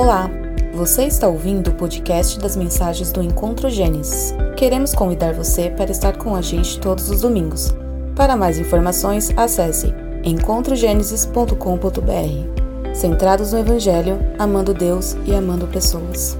Olá, 0.00 0.30
você 0.72 1.06
está 1.06 1.26
ouvindo 1.26 1.70
o 1.70 1.74
podcast 1.74 2.38
das 2.38 2.54
mensagens 2.54 3.10
do 3.10 3.20
Encontro 3.20 3.68
Gênesis. 3.68 4.32
Queremos 4.56 4.94
convidar 4.94 5.34
você 5.34 5.70
para 5.70 5.90
estar 5.90 6.16
com 6.16 6.36
a 6.36 6.40
gente 6.40 6.78
todos 6.78 7.10
os 7.10 7.22
domingos. 7.22 7.74
Para 8.14 8.36
mais 8.36 8.60
informações, 8.60 9.36
acesse 9.36 9.92
encontrogenesis.com.br. 10.22 12.94
Centrados 12.94 13.52
no 13.52 13.58
Evangelho, 13.58 14.20
amando 14.38 14.72
Deus 14.72 15.16
e 15.26 15.34
amando 15.34 15.66
pessoas. 15.66 16.38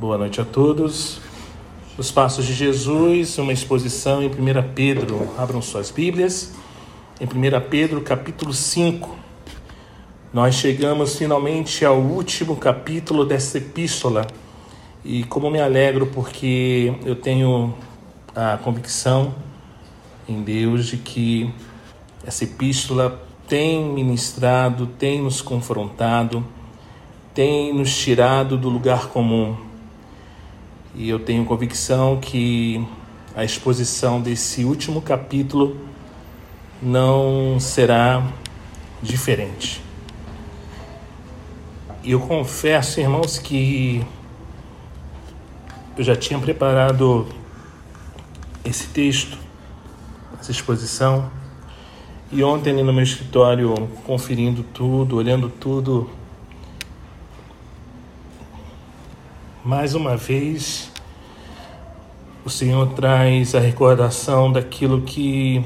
Boa 0.00 0.16
noite 0.16 0.40
a 0.40 0.46
todos. 0.46 1.20
Os 1.98 2.10
Passos 2.10 2.46
de 2.46 2.54
Jesus, 2.54 3.36
uma 3.36 3.52
exposição 3.52 4.22
em 4.22 4.28
1 4.28 4.32
Pedro. 4.74 5.28
Abram 5.36 5.60
suas 5.60 5.90
Bíblias. 5.90 6.54
Em 7.20 7.26
1 7.26 7.28
Pedro, 7.68 8.00
capítulo 8.00 8.54
5. 8.54 9.20
Nós 10.32 10.54
chegamos 10.54 11.16
finalmente 11.18 11.84
ao 11.84 11.98
último 11.98 12.56
capítulo 12.56 13.22
dessa 13.26 13.58
epístola 13.58 14.26
e 15.04 15.24
como 15.24 15.50
me 15.50 15.60
alegro 15.60 16.06
porque 16.06 16.94
eu 17.04 17.14
tenho 17.14 17.74
a 18.34 18.56
convicção 18.56 19.34
em 20.26 20.42
Deus 20.42 20.86
de 20.86 20.96
que 20.96 21.52
essa 22.26 22.44
epístola 22.44 23.22
tem 23.46 23.84
ministrado, 23.84 24.86
tem 24.86 25.20
nos 25.20 25.42
confrontado, 25.42 26.42
tem 27.34 27.74
nos 27.74 27.94
tirado 27.94 28.56
do 28.56 28.70
lugar 28.70 29.08
comum. 29.08 29.54
E 30.94 31.10
eu 31.10 31.18
tenho 31.18 31.44
convicção 31.44 32.18
que 32.18 32.82
a 33.36 33.44
exposição 33.44 34.18
desse 34.18 34.64
último 34.64 35.02
capítulo 35.02 35.76
não 36.80 37.60
será 37.60 38.26
diferente. 39.02 39.91
Eu 42.04 42.18
confesso, 42.18 42.98
irmãos, 42.98 43.38
que 43.38 44.04
eu 45.96 46.02
já 46.02 46.16
tinha 46.16 46.36
preparado 46.36 47.28
esse 48.64 48.88
texto, 48.88 49.38
essa 50.40 50.50
exposição, 50.50 51.30
e 52.32 52.42
ontem 52.42 52.70
ali 52.72 52.82
no 52.82 52.92
meu 52.92 53.04
escritório, 53.04 53.88
conferindo 54.04 54.64
tudo, 54.64 55.14
olhando 55.14 55.48
tudo, 55.48 56.10
mais 59.64 59.94
uma 59.94 60.16
vez, 60.16 60.90
o 62.44 62.50
Senhor 62.50 62.94
traz 62.94 63.54
a 63.54 63.60
recordação 63.60 64.50
daquilo 64.50 65.02
que, 65.02 65.64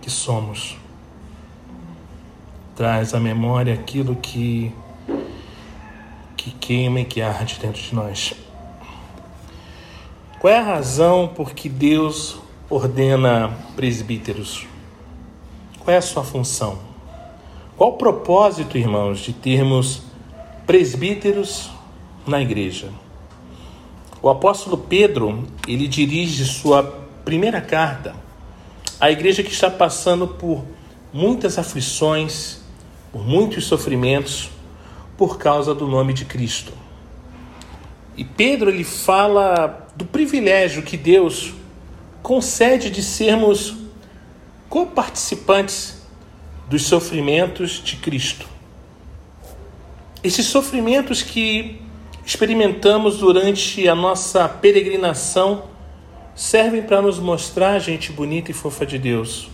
que 0.00 0.10
somos. 0.10 0.76
Traz 2.74 3.14
à 3.14 3.20
memória 3.20 3.74
aquilo 3.74 4.16
que 4.16 4.74
que 6.48 6.52
queima 6.58 7.00
e 7.00 7.04
que 7.04 7.20
arde 7.20 7.58
dentro 7.60 7.80
de 7.82 7.94
nós. 7.94 8.32
Qual 10.40 10.52
é 10.52 10.58
a 10.58 10.62
razão 10.62 11.28
por 11.28 11.52
que 11.52 11.68
Deus 11.68 12.38
ordena 12.70 13.50
presbíteros? 13.74 14.66
Qual 15.80 15.92
é 15.92 15.98
a 15.98 16.02
sua 16.02 16.22
função? 16.24 16.78
Qual 17.76 17.90
o 17.90 17.96
propósito, 17.96 18.78
irmãos, 18.78 19.20
de 19.20 19.32
termos 19.32 20.02
presbíteros 20.66 21.70
na 22.26 22.40
igreja? 22.40 22.90
O 24.22 24.28
apóstolo 24.28 24.78
Pedro, 24.78 25.44
ele 25.66 25.86
dirige 25.86 26.44
sua 26.44 26.82
primeira 27.24 27.60
carta 27.60 28.14
à 29.00 29.10
igreja 29.10 29.42
que 29.42 29.52
está 29.52 29.70
passando 29.70 30.26
por 30.26 30.64
muitas 31.12 31.58
aflições, 31.58 32.60
por 33.12 33.26
muitos 33.26 33.66
sofrimentos, 33.66 34.50
por 35.18 35.36
causa 35.36 35.74
do 35.74 35.88
nome 35.88 36.14
de 36.14 36.24
Cristo. 36.24 36.72
E 38.16 38.24
Pedro 38.24 38.70
ele 38.70 38.84
fala 38.84 39.88
do 39.96 40.04
privilégio 40.04 40.82
que 40.82 40.96
Deus 40.96 41.52
concede 42.22 42.88
de 42.88 43.02
sermos 43.02 43.74
coparticipantes 44.68 46.02
dos 46.68 46.84
sofrimentos 46.84 47.82
de 47.82 47.96
Cristo. 47.96 48.46
Esses 50.22 50.46
sofrimentos 50.46 51.22
que 51.22 51.80
experimentamos 52.24 53.18
durante 53.18 53.88
a 53.88 53.94
nossa 53.94 54.48
peregrinação 54.48 55.64
servem 56.34 56.82
para 56.82 57.02
nos 57.02 57.18
mostrar 57.18 57.72
a 57.72 57.78
gente 57.80 58.12
bonita 58.12 58.52
e 58.52 58.54
fofa 58.54 58.86
de 58.86 58.98
Deus. 58.98 59.48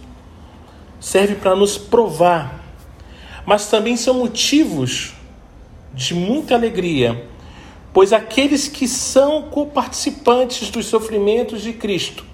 Serve 1.01 1.37
para 1.37 1.55
nos 1.55 1.79
provar, 1.79 2.63
mas 3.47 3.69
também 3.69 3.97
são 3.97 4.15
motivos 4.15 5.15
de 5.95 6.15
muita 6.15 6.55
alegria, 6.55 7.27
pois 7.93 8.13
aqueles 8.13 8.67
que 8.67 8.89
são 8.89 9.43
coparticipantes 9.43 10.71
dos 10.71 10.87
sofrimentos 10.87 11.63
de 11.63 11.73
Cristo 11.73 12.25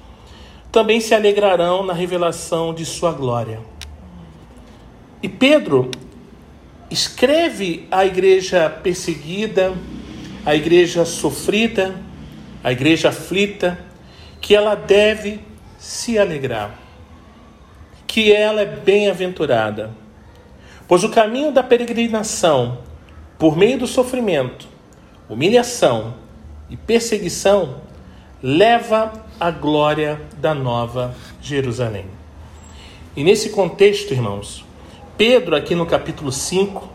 também 0.72 1.00
se 1.00 1.14
alegrarão 1.14 1.84
na 1.84 1.92
revelação 1.92 2.72
de 2.72 2.86
sua 2.86 3.12
glória. 3.12 3.60
E 5.22 5.28
Pedro 5.28 5.90
escreve 6.88 7.86
à 7.90 8.06
igreja 8.06 8.70
perseguida, 8.70 9.74
à 10.46 10.54
igreja 10.54 11.04
sofrida, 11.04 11.94
à 12.62 12.72
igreja 12.72 13.08
aflita, 13.10 13.78
que 14.40 14.54
ela 14.54 14.74
deve 14.74 15.40
se 15.78 16.18
alegrar, 16.18 16.78
que 18.06 18.32
ela 18.32 18.62
é 18.62 18.66
bem-aventurada, 18.66 19.90
pois 20.88 21.04
o 21.04 21.10
caminho 21.10 21.52
da 21.52 21.62
peregrinação 21.62 22.78
por 23.40 23.56
meio 23.56 23.78
do 23.78 23.86
sofrimento, 23.86 24.68
humilhação 25.26 26.12
e 26.68 26.76
perseguição, 26.76 27.76
leva 28.42 29.14
à 29.40 29.50
glória 29.50 30.20
da 30.36 30.54
nova 30.54 31.14
Jerusalém. 31.40 32.04
E 33.16 33.24
nesse 33.24 33.48
contexto, 33.48 34.12
irmãos, 34.12 34.62
Pedro, 35.16 35.56
aqui 35.56 35.74
no 35.74 35.86
capítulo 35.86 36.30
5 36.30 36.86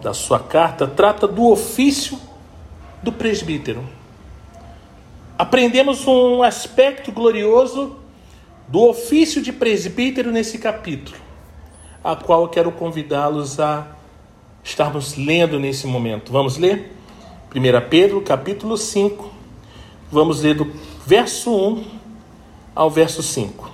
da 0.00 0.14
sua 0.14 0.38
carta, 0.38 0.86
trata 0.86 1.26
do 1.26 1.50
ofício 1.50 2.16
do 3.02 3.10
presbítero. 3.10 3.84
Aprendemos 5.36 6.06
um 6.06 6.40
aspecto 6.40 7.10
glorioso 7.10 7.96
do 8.68 8.88
ofício 8.88 9.42
de 9.42 9.52
presbítero 9.52 10.30
nesse 10.30 10.56
capítulo, 10.58 11.16
a 12.04 12.14
qual 12.14 12.42
eu 12.42 12.48
quero 12.48 12.70
convidá-los 12.70 13.58
a 13.58 13.97
estarmos 14.62 15.16
lendo 15.16 15.58
nesse 15.58 15.86
momento. 15.86 16.32
Vamos 16.32 16.56
ler? 16.56 16.92
1 17.54 17.88
Pedro, 17.88 18.20
capítulo 18.20 18.76
5. 18.76 19.30
Vamos 20.10 20.42
ler 20.42 20.54
do 20.54 20.70
verso 21.06 21.54
1 21.54 21.84
ao 22.74 22.90
verso 22.90 23.22
5. 23.22 23.70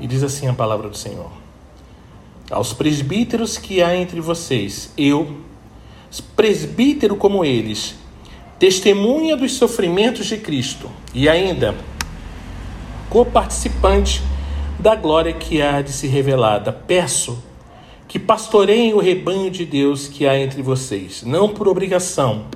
E 0.00 0.06
diz 0.06 0.22
assim 0.22 0.48
a 0.48 0.54
palavra 0.54 0.88
do 0.88 0.96
Senhor: 0.96 1.30
Aos 2.50 2.72
presbíteros 2.72 3.58
que 3.58 3.82
há 3.82 3.96
entre 3.96 4.20
vocês, 4.20 4.92
eu, 4.96 5.38
presbítero 6.34 7.16
como 7.16 7.44
eles, 7.44 7.94
testemunha 8.58 9.36
dos 9.36 9.52
sofrimentos 9.52 10.26
de 10.26 10.38
Cristo 10.38 10.90
e 11.14 11.28
ainda 11.28 11.74
coparticipante 13.08 14.22
da 14.78 14.94
glória 14.94 15.32
que 15.32 15.62
há 15.62 15.80
de 15.80 15.92
se 15.92 16.06
revelada, 16.06 16.72
peço 16.72 17.42
que 18.16 18.20
pastoreiem 18.20 18.94
o 18.94 18.98
rebanho 18.98 19.50
de 19.50 19.66
Deus 19.66 20.08
que 20.08 20.26
há 20.26 20.38
entre 20.38 20.62
vocês, 20.62 21.22
não 21.22 21.50
por 21.50 21.68
obrigação, 21.68 22.46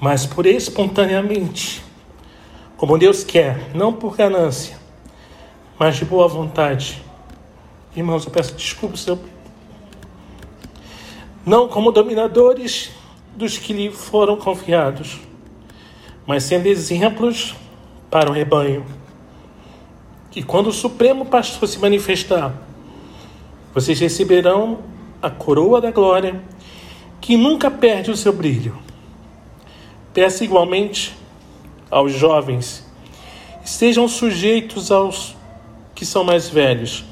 mas 0.00 0.26
por 0.26 0.46
espontaneamente, 0.46 1.80
como 2.76 2.98
Deus 2.98 3.22
quer, 3.22 3.70
não 3.72 3.92
por 3.92 4.16
ganância, 4.16 4.76
mas 5.78 5.94
de 5.94 6.04
boa 6.04 6.26
vontade. 6.26 7.00
Irmãos, 7.94 8.24
eu 8.24 8.32
peço 8.32 8.56
desculpa 8.56 8.96
se 8.96 9.08
eu. 9.08 9.20
Não 11.46 11.68
como 11.68 11.92
dominadores 11.92 12.90
dos 13.36 13.58
que 13.58 13.72
lhe 13.72 13.92
foram 13.92 14.36
confiados, 14.36 15.20
mas 16.26 16.42
sendo 16.42 16.66
exemplos 16.66 17.54
para 18.10 18.28
o 18.28 18.32
rebanho 18.32 19.03
que 20.34 20.42
quando 20.42 20.66
o 20.66 20.72
Supremo 20.72 21.26
Pastor 21.26 21.68
se 21.68 21.78
manifestar, 21.78 22.52
vocês 23.72 24.00
receberão 24.00 24.80
a 25.22 25.30
coroa 25.30 25.80
da 25.80 25.92
glória, 25.92 26.42
que 27.20 27.36
nunca 27.36 27.70
perde 27.70 28.10
o 28.10 28.16
seu 28.16 28.32
brilho. 28.32 28.76
Peça 30.12 30.42
igualmente 30.42 31.14
aos 31.88 32.12
jovens, 32.14 32.84
estejam 33.64 34.08
sujeitos 34.08 34.90
aos 34.90 35.36
que 35.94 36.04
são 36.04 36.24
mais 36.24 36.48
velhos, 36.48 37.04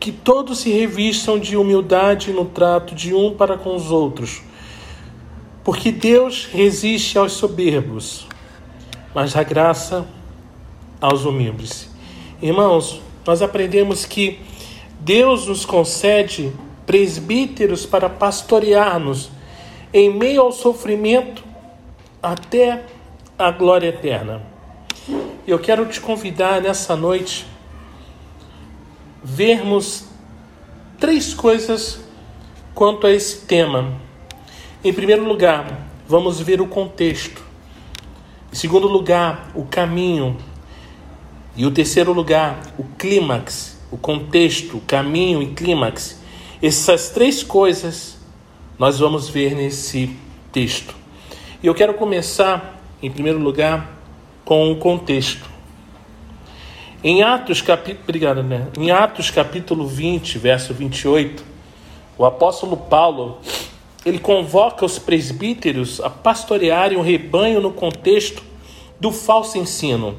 que 0.00 0.10
todos 0.10 0.58
se 0.58 0.72
revistam 0.72 1.38
de 1.38 1.56
humildade 1.56 2.32
no 2.32 2.46
trato 2.46 2.96
de 2.96 3.14
um 3.14 3.32
para 3.32 3.56
com 3.56 3.76
os 3.76 3.92
outros, 3.92 4.42
porque 5.62 5.92
Deus 5.92 6.46
resiste 6.46 7.16
aos 7.16 7.34
soberbos, 7.34 8.26
mas 9.14 9.34
dá 9.34 9.44
graça 9.44 10.04
aos 11.00 11.24
humildes. 11.24 11.93
Irmãos, 12.42 13.00
nós 13.26 13.42
aprendemos 13.42 14.04
que 14.04 14.40
Deus 15.00 15.46
nos 15.46 15.64
concede 15.64 16.52
presbíteros 16.86 17.86
para 17.86 18.08
pastorear-nos 18.08 19.30
em 19.92 20.12
meio 20.12 20.42
ao 20.42 20.52
sofrimento 20.52 21.44
até 22.22 22.84
a 23.38 23.50
glória 23.50 23.88
eterna. 23.88 24.42
Eu 25.46 25.58
quero 25.58 25.86
te 25.86 26.00
convidar 26.00 26.60
nessa 26.60 26.96
noite 26.96 27.46
vermos 29.22 30.06
três 30.98 31.32
coisas 31.34 32.00
quanto 32.74 33.06
a 33.06 33.10
esse 33.10 33.42
tema. 33.42 33.94
Em 34.82 34.92
primeiro 34.92 35.24
lugar, 35.24 35.86
vamos 36.08 36.40
ver 36.40 36.60
o 36.60 36.66
contexto. 36.66 37.42
Em 38.52 38.56
segundo 38.56 38.86
lugar, 38.86 39.50
o 39.54 39.64
caminho. 39.64 40.36
E 41.56 41.64
o 41.64 41.70
terceiro 41.70 42.12
lugar, 42.12 42.60
o 42.76 42.84
clímax, 42.98 43.78
o 43.90 43.96
contexto, 43.96 44.80
caminho 44.86 45.40
e 45.42 45.46
clímax. 45.54 46.20
Essas 46.62 47.10
três 47.10 47.42
coisas 47.42 48.18
nós 48.78 48.98
vamos 48.98 49.28
ver 49.28 49.54
nesse 49.54 50.16
texto. 50.50 50.94
E 51.62 51.66
eu 51.66 51.74
quero 51.74 51.94
começar, 51.94 52.82
em 53.02 53.10
primeiro 53.10 53.38
lugar, 53.38 53.98
com 54.44 54.70
o 54.72 54.76
contexto. 54.76 55.48
Em 57.02 57.22
Atos, 57.22 57.62
capi... 57.62 57.96
Obrigado, 58.02 58.42
né? 58.42 58.66
em 58.76 58.90
Atos 58.90 59.30
capítulo 59.30 59.86
20, 59.86 60.38
verso 60.38 60.74
28, 60.74 61.44
o 62.16 62.24
apóstolo 62.24 62.76
Paulo 62.76 63.38
ele 64.04 64.18
convoca 64.18 64.84
os 64.84 64.98
presbíteros 64.98 66.00
a 66.00 66.10
pastorearem 66.10 66.98
o 66.98 67.02
rebanho 67.02 67.60
no 67.60 67.72
contexto 67.72 68.42
do 69.00 69.10
falso 69.10 69.56
ensino. 69.56 70.16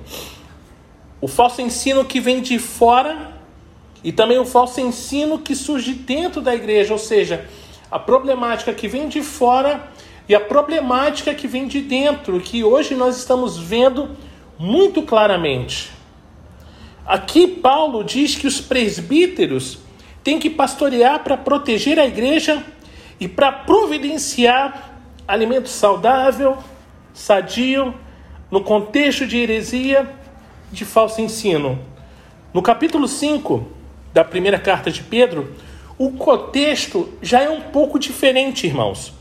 O 1.25 1.27
falso 1.27 1.59
ensino 1.59 2.05
que 2.05 2.19
vem 2.19 2.39
de 2.39 2.59
fora 2.59 3.31
e 4.03 4.11
também 4.11 4.37
o 4.37 4.45
falso 4.45 4.79
ensino 4.79 5.39
que 5.39 5.55
surge 5.55 5.93
dentro 5.93 6.39
da 6.39 6.53
igreja, 6.53 6.93
ou 6.93 6.99
seja, 6.99 7.49
a 7.89 7.97
problemática 7.97 8.71
que 8.71 8.87
vem 8.87 9.09
de 9.09 9.23
fora 9.23 9.89
e 10.29 10.35
a 10.35 10.39
problemática 10.39 11.33
que 11.33 11.47
vem 11.47 11.67
de 11.67 11.81
dentro, 11.81 12.39
que 12.39 12.63
hoje 12.63 12.93
nós 12.93 13.17
estamos 13.17 13.57
vendo 13.57 14.11
muito 14.59 15.01
claramente. 15.01 15.89
Aqui 17.03 17.47
Paulo 17.47 18.03
diz 18.03 18.35
que 18.35 18.45
os 18.45 18.61
presbíteros 18.61 19.79
têm 20.23 20.37
que 20.37 20.51
pastorear 20.51 21.23
para 21.23 21.35
proteger 21.35 21.97
a 21.97 22.05
igreja 22.05 22.63
e 23.19 23.27
para 23.27 23.51
providenciar 23.51 24.99
alimento 25.27 25.69
saudável, 25.69 26.59
sadio, 27.15 27.95
no 28.51 28.61
contexto 28.61 29.25
de 29.25 29.39
heresia, 29.39 30.23
de 30.75 30.85
falso 30.85 31.21
ensino. 31.21 31.79
No 32.53 32.61
capítulo 32.61 33.07
5 33.07 33.65
da 34.13 34.23
primeira 34.23 34.59
carta 34.59 34.91
de 34.91 35.01
Pedro, 35.01 35.55
o 35.97 36.11
contexto 36.11 37.09
já 37.21 37.41
é 37.41 37.49
um 37.49 37.61
pouco 37.61 37.97
diferente, 37.97 38.67
irmãos. 38.67 39.13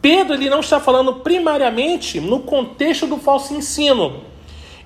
Pedro 0.00 0.34
ele 0.34 0.48
não 0.48 0.60
está 0.60 0.78
falando 0.78 1.14
primariamente 1.16 2.20
no 2.20 2.40
contexto 2.40 3.06
do 3.06 3.18
falso 3.18 3.54
ensino. 3.54 4.22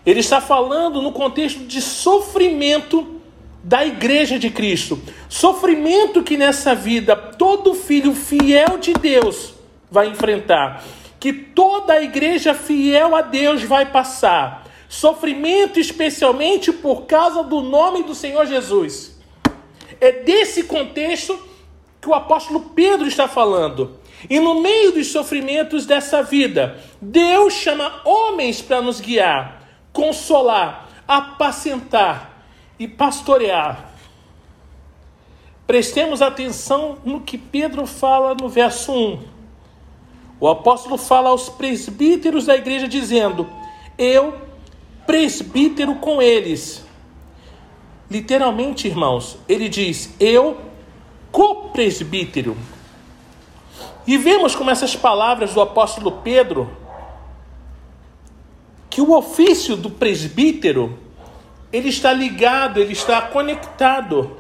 Ele 0.07 0.21
está 0.21 0.41
falando 0.41 1.03
no 1.03 1.13
contexto 1.13 1.61
de 1.65 1.83
sofrimento 1.83 3.21
da 3.63 3.85
igreja 3.85 4.39
de 4.39 4.49
Cristo. 4.49 4.99
Sofrimento 5.29 6.23
que 6.23 6.37
nessa 6.37 6.75
vida 6.75 7.15
todo 7.15 7.75
filho 7.75 8.15
fiel 8.15 8.79
de 8.79 8.95
Deus 8.95 9.55
vai 9.91 10.09
enfrentar, 10.09 10.85
que 11.21 11.33
toda 11.33 11.95
a 11.95 12.03
igreja 12.03 12.55
fiel 12.55 13.15
a 13.15 13.21
Deus 13.21 13.63
vai 13.63 13.87
passar. 13.87 14.68
Sofrimento 14.89 15.79
especialmente 15.79 16.73
por 16.73 17.03
causa 17.03 17.45
do 17.45 17.61
nome 17.61 18.03
do 18.03 18.15
Senhor 18.15 18.47
Jesus. 18.47 19.19
É 20.01 20.13
desse 20.13 20.65
contexto 20.65 21.39
que 22.01 22.09
o 22.09 22.15
apóstolo 22.15 22.71
Pedro 22.75 23.07
está 23.07 23.29
falando. 23.29 23.99
E 24.29 24.41
no 24.41 24.61
meio 24.61 24.93
dos 24.93 25.09
sofrimentos 25.09 25.87
dessa 25.87 26.23
vida, 26.23 26.83
Deus 27.01 27.53
chama 27.53 28.01
homens 28.05 28.63
para 28.63 28.81
nos 28.81 29.01
guiar, 29.01 29.63
consolar, 29.93 30.89
apacentar 31.07 32.45
e 32.79 32.89
pastorear. 32.89 33.93
Prestemos 35.67 36.23
atenção 36.23 36.99
no 37.05 37.21
que 37.21 37.37
Pedro 37.37 37.87
fala 37.87 38.35
no 38.35 38.49
verso 38.49 38.91
1. 38.91 39.21
O 40.41 40.49
apóstolo 40.49 40.97
fala 40.97 41.29
aos 41.29 41.49
presbíteros 41.49 42.47
da 42.47 42.57
igreja, 42.57 42.89
dizendo: 42.89 43.47
Eu, 43.99 44.48
presbítero 45.09 45.95
com 45.95 46.21
eles. 46.21 46.85
Literalmente, 48.11 48.87
irmãos, 48.87 49.39
ele 49.49 49.67
diz: 49.67 50.15
Eu, 50.21 50.61
co-presbítero. 51.33 52.55
E 54.07 54.19
vemos 54.19 54.55
como 54.55 54.71
essas 54.71 54.95
palavras 54.95 55.55
do 55.55 55.63
apóstolo 55.63 56.13
Pedro, 56.23 56.71
que 58.91 59.01
o 59.01 59.17
ofício 59.17 59.77
do 59.77 59.89
presbítero 59.89 60.99
ele 61.73 61.89
está 61.89 62.13
ligado, 62.13 62.79
ele 62.79 62.93
está 62.93 63.23
conectado 63.23 64.37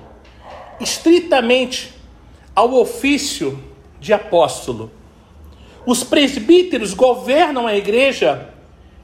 estritamente 0.78 1.94
ao 2.54 2.74
ofício 2.74 3.58
de 3.98 4.12
apóstolo. 4.12 4.90
Os 5.86 6.04
presbíteros 6.04 6.92
governam 6.92 7.66
a 7.66 7.74
igreja 7.74 8.52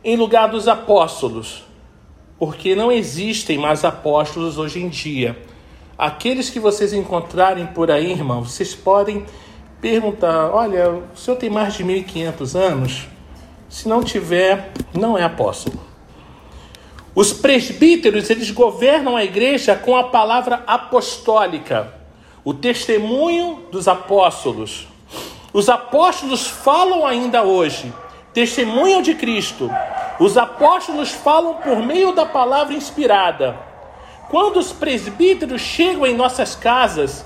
em 0.04 0.16
lugar 0.16 0.48
dos 0.48 0.68
apóstolos, 0.68 1.64
porque 2.38 2.74
não 2.74 2.92
existem 2.92 3.56
mais 3.56 3.84
apóstolos 3.84 4.58
hoje 4.58 4.80
em 4.82 4.88
dia. 4.88 5.36
Aqueles 5.96 6.50
que 6.50 6.60
vocês 6.60 6.92
encontrarem 6.92 7.66
por 7.66 7.90
aí, 7.90 8.12
irmão, 8.12 8.44
vocês 8.44 8.74
podem 8.74 9.24
perguntar: 9.80 10.50
olha, 10.50 10.90
o 10.90 11.16
senhor 11.16 11.36
tem 11.36 11.48
mais 11.48 11.74
de 11.74 11.84
1.500 11.84 12.54
anos? 12.54 13.08
Se 13.68 13.88
não 13.88 14.02
tiver, 14.02 14.72
não 14.92 15.16
é 15.16 15.22
apóstolo. 15.24 15.80
Os 17.14 17.32
presbíteros, 17.32 18.28
eles 18.28 18.50
governam 18.50 19.16
a 19.16 19.24
igreja 19.24 19.76
com 19.76 19.96
a 19.96 20.04
palavra 20.04 20.64
apostólica, 20.66 21.94
o 22.44 22.52
testemunho 22.52 23.66
dos 23.70 23.86
apóstolos. 23.86 24.88
Os 25.52 25.68
apóstolos 25.68 26.48
falam 26.48 27.06
ainda 27.06 27.44
hoje, 27.44 27.92
testemunham 28.34 29.00
de 29.00 29.14
Cristo. 29.14 29.70
Os 30.18 30.36
apóstolos 30.36 31.10
falam 31.10 31.54
por 31.54 31.78
meio 31.78 32.12
da 32.12 32.26
palavra 32.26 32.74
inspirada. 32.74 33.56
Quando 34.28 34.58
os 34.58 34.72
presbíteros 34.72 35.62
chegam 35.62 36.06
em 36.06 36.14
nossas 36.14 36.54
casas, 36.54 37.24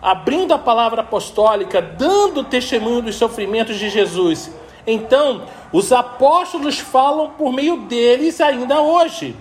abrindo 0.00 0.54
a 0.54 0.58
palavra 0.58 1.02
apostólica, 1.02 1.82
dando 1.82 2.42
testemunho 2.42 3.02
dos 3.02 3.16
sofrimentos 3.16 3.76
de 3.76 3.90
Jesus, 3.90 4.50
então, 4.86 5.42
os 5.70 5.92
apóstolos 5.92 6.78
falam 6.78 7.30
por 7.30 7.52
meio 7.52 7.82
deles 7.82 8.40
ainda 8.40 8.80
hoje. 8.80 9.36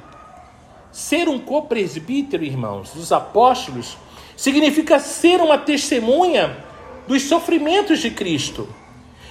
Ser 0.91 1.29
um 1.29 1.39
co-presbítero, 1.39 2.43
irmãos, 2.43 2.91
dos 2.91 3.13
apóstolos, 3.13 3.98
significa 4.36 5.00
ser 5.00 5.39
uma 5.39 5.58
testemunha 5.58 6.58
dos 7.08 7.24
sofrimentos 7.24 8.00
de 8.00 8.12
Cristo. 8.12 8.67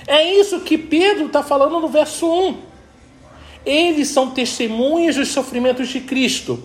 É 0.07 0.23
isso 0.39 0.61
que 0.61 0.79
Pedro 0.79 1.27
está 1.27 1.43
falando 1.43 1.81
no 1.81 1.89
verso 1.89 2.27
1. 2.27 2.59
Eles 3.65 4.09
são 4.09 4.31
testemunhas 4.31 5.17
dos 5.17 5.29
sofrimentos 5.29 5.89
de 5.89 6.01
Cristo. 6.01 6.63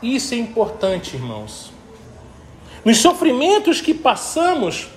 Isso 0.00 0.34
é 0.34 0.36
importante, 0.36 1.16
irmãos. 1.16 1.72
Nos 2.84 2.98
sofrimentos 2.98 3.80
que 3.80 3.92
passamos, 3.92 4.88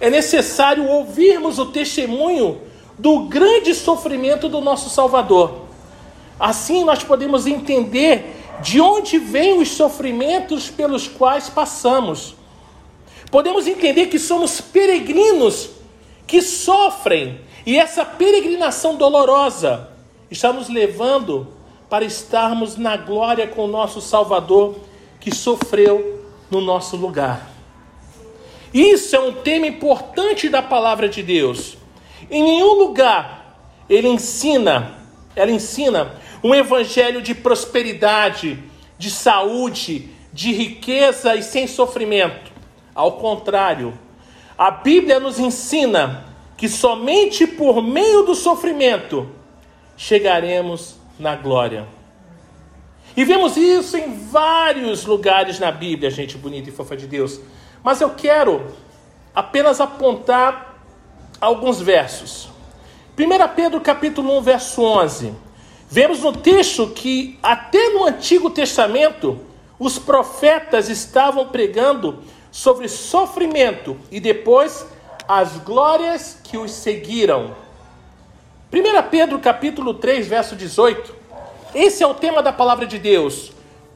é 0.00 0.10
necessário 0.10 0.84
ouvirmos 0.86 1.58
o 1.58 1.66
testemunho 1.66 2.60
do 2.98 3.20
grande 3.20 3.74
sofrimento 3.74 4.48
do 4.48 4.60
nosso 4.60 4.90
Salvador. 4.90 5.66
Assim 6.38 6.84
nós 6.84 7.04
podemos 7.04 7.46
entender 7.46 8.36
de 8.60 8.80
onde 8.80 9.18
vêm 9.18 9.58
os 9.58 9.68
sofrimentos 9.68 10.68
pelos 10.68 11.06
quais 11.06 11.48
passamos. 11.48 12.34
Podemos 13.30 13.66
entender 13.66 14.06
que 14.06 14.18
somos 14.18 14.60
peregrinos 14.60 15.70
que 16.30 16.40
sofrem 16.40 17.40
e 17.66 17.76
essa 17.76 18.04
peregrinação 18.04 18.94
dolorosa 18.94 19.90
está 20.30 20.52
nos 20.52 20.68
levando 20.68 21.48
para 21.88 22.04
estarmos 22.04 22.76
na 22.76 22.96
glória 22.96 23.48
com 23.48 23.64
o 23.64 23.66
nosso 23.66 24.00
Salvador 24.00 24.76
que 25.18 25.34
sofreu 25.34 26.24
no 26.48 26.60
nosso 26.60 26.96
lugar. 26.96 27.50
Isso 28.72 29.16
é 29.16 29.18
um 29.18 29.32
tema 29.32 29.66
importante 29.66 30.48
da 30.48 30.62
palavra 30.62 31.08
de 31.08 31.20
Deus. 31.20 31.76
Em 32.30 32.44
nenhum 32.44 32.74
lugar 32.74 33.58
ele 33.90 34.06
ensina, 34.06 34.98
ela 35.34 35.50
ensina 35.50 36.14
um 36.44 36.54
evangelho 36.54 37.20
de 37.20 37.34
prosperidade, 37.34 38.56
de 38.96 39.10
saúde, 39.10 40.08
de 40.32 40.52
riqueza 40.52 41.34
e 41.34 41.42
sem 41.42 41.66
sofrimento. 41.66 42.52
Ao 42.94 43.14
contrário, 43.14 43.98
a 44.60 44.70
Bíblia 44.70 45.18
nos 45.18 45.38
ensina 45.38 46.26
que 46.54 46.68
somente 46.68 47.46
por 47.46 47.82
meio 47.82 48.24
do 48.24 48.34
sofrimento 48.34 49.26
chegaremos 49.96 50.96
na 51.18 51.34
glória. 51.34 51.88
E 53.16 53.24
vemos 53.24 53.56
isso 53.56 53.96
em 53.96 54.14
vários 54.14 55.06
lugares 55.06 55.58
na 55.58 55.72
Bíblia, 55.72 56.10
gente 56.10 56.36
bonita 56.36 56.68
e 56.68 56.72
fofa 56.72 56.94
de 56.94 57.06
Deus. 57.06 57.40
Mas 57.82 58.02
eu 58.02 58.10
quero 58.10 58.66
apenas 59.34 59.80
apontar 59.80 60.84
alguns 61.40 61.80
versos. 61.80 62.50
1 63.18 63.54
Pedro 63.56 63.80
capítulo 63.80 64.36
1, 64.40 64.42
verso 64.42 64.82
11. 64.82 65.32
Vemos 65.88 66.20
no 66.20 66.36
texto 66.36 66.88
que 66.88 67.38
até 67.42 67.94
no 67.94 68.04
Antigo 68.04 68.50
Testamento 68.50 69.40
os 69.78 69.98
profetas 69.98 70.90
estavam 70.90 71.48
pregando 71.48 72.22
sobre 72.50 72.88
sofrimento 72.88 73.98
e 74.10 74.18
depois 74.20 74.86
as 75.28 75.56
glórias 75.58 76.38
que 76.42 76.58
os 76.58 76.70
seguiram. 76.72 77.54
1 78.72 79.10
Pedro 79.10 79.38
capítulo 79.38 79.94
3, 79.94 80.26
verso 80.26 80.56
18. 80.56 81.14
Esse 81.74 82.02
é 82.02 82.06
o 82.06 82.14
tema 82.14 82.42
da 82.42 82.52
palavra 82.52 82.86
de 82.86 82.98
Deus. 82.98 83.52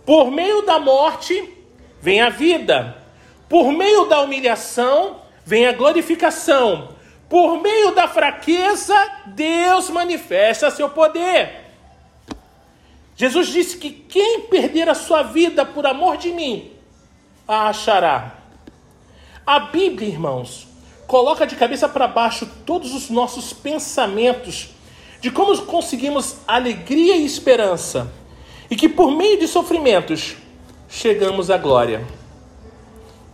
Por 0.06 0.30
meio 0.30 0.62
da 0.62 0.78
morte 0.78 1.52
vem 2.00 2.20
a 2.20 2.28
vida. 2.28 2.96
Por 3.48 3.72
meio 3.72 4.04
da 4.06 4.20
humilhação 4.20 5.20
vem 5.44 5.66
a 5.66 5.72
glorificação. 5.72 6.88
Por 7.28 7.60
meio 7.60 7.92
da 7.92 8.06
fraqueza, 8.06 8.94
Deus 9.26 9.90
manifesta 9.90 10.70
seu 10.70 10.88
poder. 10.88 11.64
Jesus 13.16 13.48
disse 13.48 13.76
que 13.78 13.90
quem 13.90 14.42
perder 14.42 14.88
a 14.88 14.94
sua 14.94 15.22
vida 15.22 15.64
por 15.64 15.86
amor 15.86 16.16
de 16.16 16.32
mim, 16.32 16.72
a 17.46 17.68
achará. 17.68 18.43
A 19.46 19.58
Bíblia, 19.60 20.08
irmãos, 20.08 20.66
coloca 21.06 21.46
de 21.46 21.54
cabeça 21.54 21.86
para 21.86 22.08
baixo 22.08 22.48
todos 22.64 22.94
os 22.94 23.10
nossos 23.10 23.52
pensamentos 23.52 24.70
de 25.20 25.30
como 25.30 25.56
conseguimos 25.62 26.36
alegria 26.48 27.14
e 27.16 27.26
esperança, 27.26 28.10
e 28.70 28.76
que 28.76 28.88
por 28.88 29.10
meio 29.10 29.38
de 29.38 29.46
sofrimentos 29.46 30.36
chegamos 30.88 31.50
à 31.50 31.58
glória. 31.58 32.06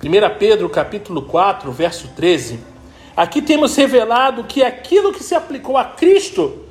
1 0.02 0.38
Pedro 0.38 0.68
capítulo 0.68 1.22
4, 1.22 1.70
verso 1.70 2.08
13. 2.16 2.58
Aqui 3.16 3.40
temos 3.40 3.76
revelado 3.76 4.42
que 4.44 4.64
aquilo 4.64 5.12
que 5.12 5.22
se 5.22 5.36
aplicou 5.36 5.76
a 5.76 5.84
Cristo, 5.84 6.64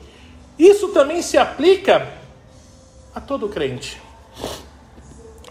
isso 0.57 0.89
também 0.89 1.21
se 1.21 1.37
aplica 1.37 2.11
a 3.15 3.21
todo 3.21 3.47
crente. 3.47 4.01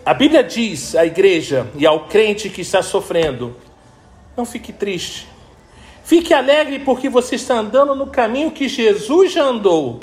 A 0.04 0.12
Bíblia 0.12 0.44
diz 0.44 0.94
à 0.94 1.06
igreja 1.06 1.70
e 1.74 1.86
ao 1.86 2.06
crente 2.06 2.50
que 2.50 2.62
está 2.62 2.82
sofrendo: 2.82 3.56
não 4.38 4.46
fique 4.46 4.72
triste. 4.72 5.26
Fique 6.04 6.32
alegre 6.32 6.78
porque 6.78 7.08
você 7.08 7.34
está 7.34 7.58
andando 7.58 7.94
no 7.94 8.06
caminho 8.06 8.52
que 8.52 8.68
Jesus 8.68 9.32
já 9.32 9.42
andou, 9.42 9.98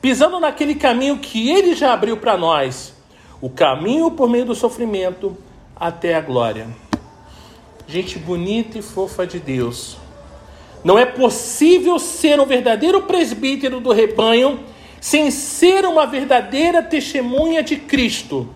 pisando 0.00 0.38
naquele 0.38 0.74
caminho 0.74 1.18
que 1.18 1.50
ele 1.50 1.74
já 1.74 1.94
abriu 1.94 2.18
para 2.18 2.36
nós 2.36 2.94
o 3.40 3.48
caminho 3.48 4.10
por 4.10 4.28
meio 4.28 4.44
do 4.44 4.54
sofrimento 4.54 5.36
até 5.74 6.14
a 6.14 6.20
glória. 6.20 6.68
Gente 7.88 8.18
bonita 8.18 8.78
e 8.78 8.82
fofa 8.82 9.26
de 9.26 9.40
Deus. 9.40 9.96
Não 10.84 10.98
é 10.98 11.06
possível 11.06 11.98
ser 11.98 12.38
um 12.38 12.46
verdadeiro 12.46 13.02
presbítero 13.02 13.80
do 13.80 13.90
rebanho 13.90 14.60
sem 15.00 15.30
ser 15.30 15.86
uma 15.86 16.06
verdadeira 16.06 16.82
testemunha 16.82 17.62
de 17.62 17.76
Cristo. 17.76 18.48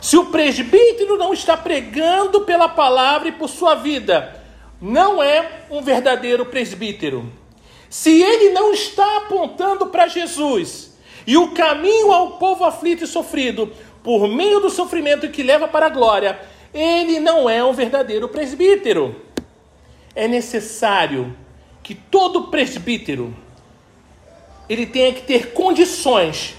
Se 0.00 0.16
o 0.16 0.26
presbítero 0.26 1.18
não 1.18 1.34
está 1.34 1.56
pregando 1.56 2.42
pela 2.42 2.68
palavra 2.68 3.28
e 3.28 3.32
por 3.32 3.48
sua 3.48 3.74
vida, 3.74 4.39
não 4.80 5.22
é 5.22 5.64
um 5.70 5.82
verdadeiro 5.82 6.46
presbítero. 6.46 7.30
Se 7.88 8.22
ele 8.22 8.50
não 8.50 8.72
está 8.72 9.18
apontando 9.18 9.86
para 9.88 10.08
Jesus 10.08 10.96
e 11.26 11.36
o 11.36 11.52
caminho 11.52 12.12
ao 12.12 12.38
povo 12.38 12.64
aflito 12.64 13.04
e 13.04 13.06
sofrido 13.06 13.70
por 14.02 14.26
meio 14.28 14.60
do 14.60 14.70
sofrimento 14.70 15.28
que 15.28 15.42
leva 15.42 15.68
para 15.68 15.86
a 15.86 15.90
glória, 15.90 16.38
ele 16.72 17.20
não 17.20 17.50
é 17.50 17.62
um 17.64 17.72
verdadeiro 17.72 18.28
presbítero. 18.28 19.16
É 20.14 20.26
necessário 20.26 21.36
que 21.82 21.94
todo 21.94 22.48
presbítero 22.48 23.34
ele 24.68 24.86
tenha 24.86 25.12
que 25.12 25.22
ter 25.22 25.52
condições 25.52 26.54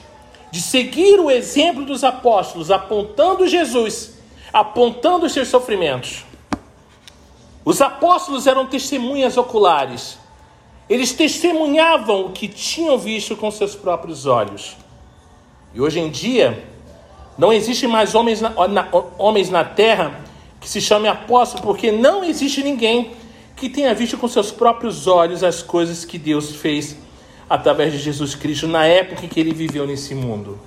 de 0.52 0.62
seguir 0.62 1.18
o 1.18 1.32
exemplo 1.32 1.86
dos 1.86 2.04
apóstolos, 2.04 2.70
apontando 2.70 3.48
Jesus, 3.48 4.18
apontando 4.52 5.26
os 5.26 5.32
seus 5.32 5.48
sofrimentos. 5.48 6.26
Os 7.64 7.82
apóstolos 7.82 8.48
eram 8.48 8.66
testemunhas 8.66 9.38
oculares. 9.38 10.18
Eles 10.90 11.14
testemunhavam 11.14 12.26
o 12.26 12.32
que 12.32 12.48
tinham 12.48 12.98
visto 12.98 13.36
com 13.36 13.52
seus 13.52 13.76
próprios 13.76 14.26
olhos. 14.26 14.76
E 15.74 15.80
hoje 15.80 16.00
em 16.00 16.10
dia, 16.10 16.66
não 17.38 17.54
existe 17.54 17.88
mais 17.88 18.14
homens 18.16 18.42
na, 18.42 18.50
na, 18.68 18.88
homens 19.18 19.50
na 19.50 19.64
terra 19.64 20.20
que 20.60 20.68
se 20.68 20.82
chame 20.82 21.08
apóstolo, 21.08 21.64
porque 21.64 21.92
não 21.92 22.24
existe 22.24 22.64
ninguém 22.64 23.12
que 23.56 23.70
tenha 23.70 23.94
visto 23.94 24.18
com 24.18 24.28
seus 24.28 24.52
próprios 24.52 25.08
olhos 25.08 25.44
as 25.44 25.62
coisas 25.62 26.04
que 26.04 26.18
Deus 26.18 26.56
fez 26.56 26.98
através 27.50 27.94
de 27.94 28.00
Jesus 28.00 28.34
Cristo 28.34 28.68
na 28.68 28.86
época 28.86 29.26
em 29.26 29.30
que 29.30 29.40
ele 29.40 29.54
viveu 29.54 29.86
nesse 29.86 30.16
mundo. 30.16 30.60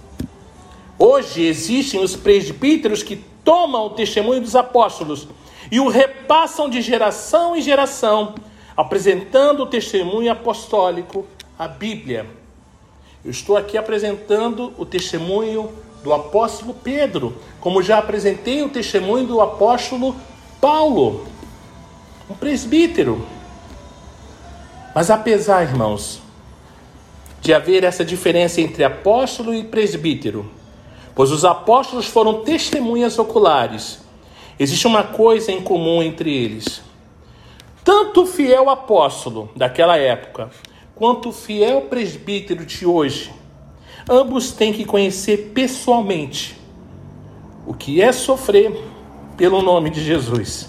Hoje 0.99 1.43
existem 1.43 2.03
os 2.03 2.15
presbíteros 2.15 3.03
que 3.03 3.17
tomam 3.45 3.87
o 3.87 3.91
testemunho 3.91 4.41
dos 4.41 4.55
apóstolos 4.55 5.27
e 5.71 5.81
o 5.81 5.89
repassam 5.89 6.69
de 6.69 6.81
geração 6.81 7.57
em 7.57 7.61
geração, 7.61 8.35
apresentando 8.77 9.63
o 9.63 9.67
testemunho 9.67 10.31
apostólico, 10.31 11.27
a 11.59 11.69
Bíblia. 11.69 12.27
Eu 13.25 13.31
estou 13.31 13.57
aqui 13.57 13.79
apresentando 13.79 14.73
o 14.77 14.85
testemunho 14.85 15.73
do 16.03 16.13
apóstolo 16.13 16.75
Pedro, 16.75 17.35
como 17.61 17.83
já 17.83 17.99
apresentei 17.99 18.63
o 18.63 18.69
testemunho 18.69 19.27
do 19.27 19.41
apóstolo 19.41 20.15
Paulo, 20.61 21.27
um 22.29 22.35
presbítero. 22.35 23.27
Mas 24.95 25.11
apesar, 25.11 25.63
irmãos, 25.63 26.21
de 27.41 27.55
haver 27.55 27.85
essa 27.85 28.05
diferença 28.05 28.61
entre 28.61 28.85
apóstolo 28.85 29.55
e 29.55 29.65
presbítero, 29.65 30.51
pois 31.15 31.31
os 31.31 31.45
apóstolos 31.45 32.07
foram 32.07 32.43
testemunhas 32.45 33.19
oculares. 33.19 34.04
Existe 34.59 34.87
uma 34.87 35.03
coisa 35.03 35.51
em 35.51 35.61
comum 35.61 36.03
entre 36.03 36.35
eles. 36.35 36.83
Tanto 37.85 38.23
o 38.23 38.27
fiel 38.27 38.71
apóstolo 38.71 39.51
daquela 39.55 39.97
época, 39.97 40.51
quanto 40.95 41.29
o 41.29 41.33
fiel 41.33 41.83
presbítero 41.83 42.65
de 42.65 42.87
hoje, 42.87 43.33
ambos 44.09 44.53
têm 44.53 44.73
que 44.73 44.85
conhecer 44.85 45.51
pessoalmente 45.55 46.57
o 47.67 47.75
que 47.75 48.01
é 48.01 48.13
sofrer 48.13 48.73
pelo 49.37 49.63
nome 49.63 49.91
de 49.91 50.03
Jesus. 50.03 50.69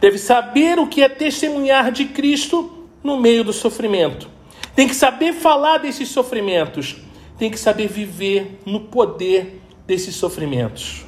Deve 0.00 0.18
saber 0.18 0.78
o 0.78 0.86
que 0.86 1.02
é 1.02 1.08
testemunhar 1.08 1.90
de 1.90 2.06
Cristo 2.06 2.86
no 3.02 3.16
meio 3.16 3.42
do 3.42 3.52
sofrimento 3.52 4.38
tem 4.78 4.86
que 4.86 4.94
saber 4.94 5.32
falar 5.32 5.78
desses 5.78 6.08
sofrimentos, 6.08 6.98
tem 7.36 7.50
que 7.50 7.58
saber 7.58 7.88
viver 7.88 8.60
no 8.64 8.78
poder 8.78 9.60
desses 9.84 10.14
sofrimentos. 10.14 11.04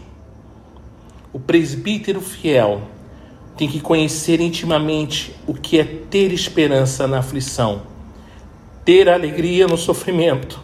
O 1.32 1.38
presbítero 1.38 2.20
fiel 2.20 2.82
tem 3.56 3.68
que 3.68 3.80
conhecer 3.80 4.40
intimamente 4.40 5.32
o 5.46 5.54
que 5.54 5.78
é 5.78 5.84
ter 5.84 6.32
esperança 6.32 7.06
na 7.06 7.20
aflição, 7.20 7.82
ter 8.84 9.08
alegria 9.08 9.68
no 9.68 9.76
sofrimento, 9.76 10.58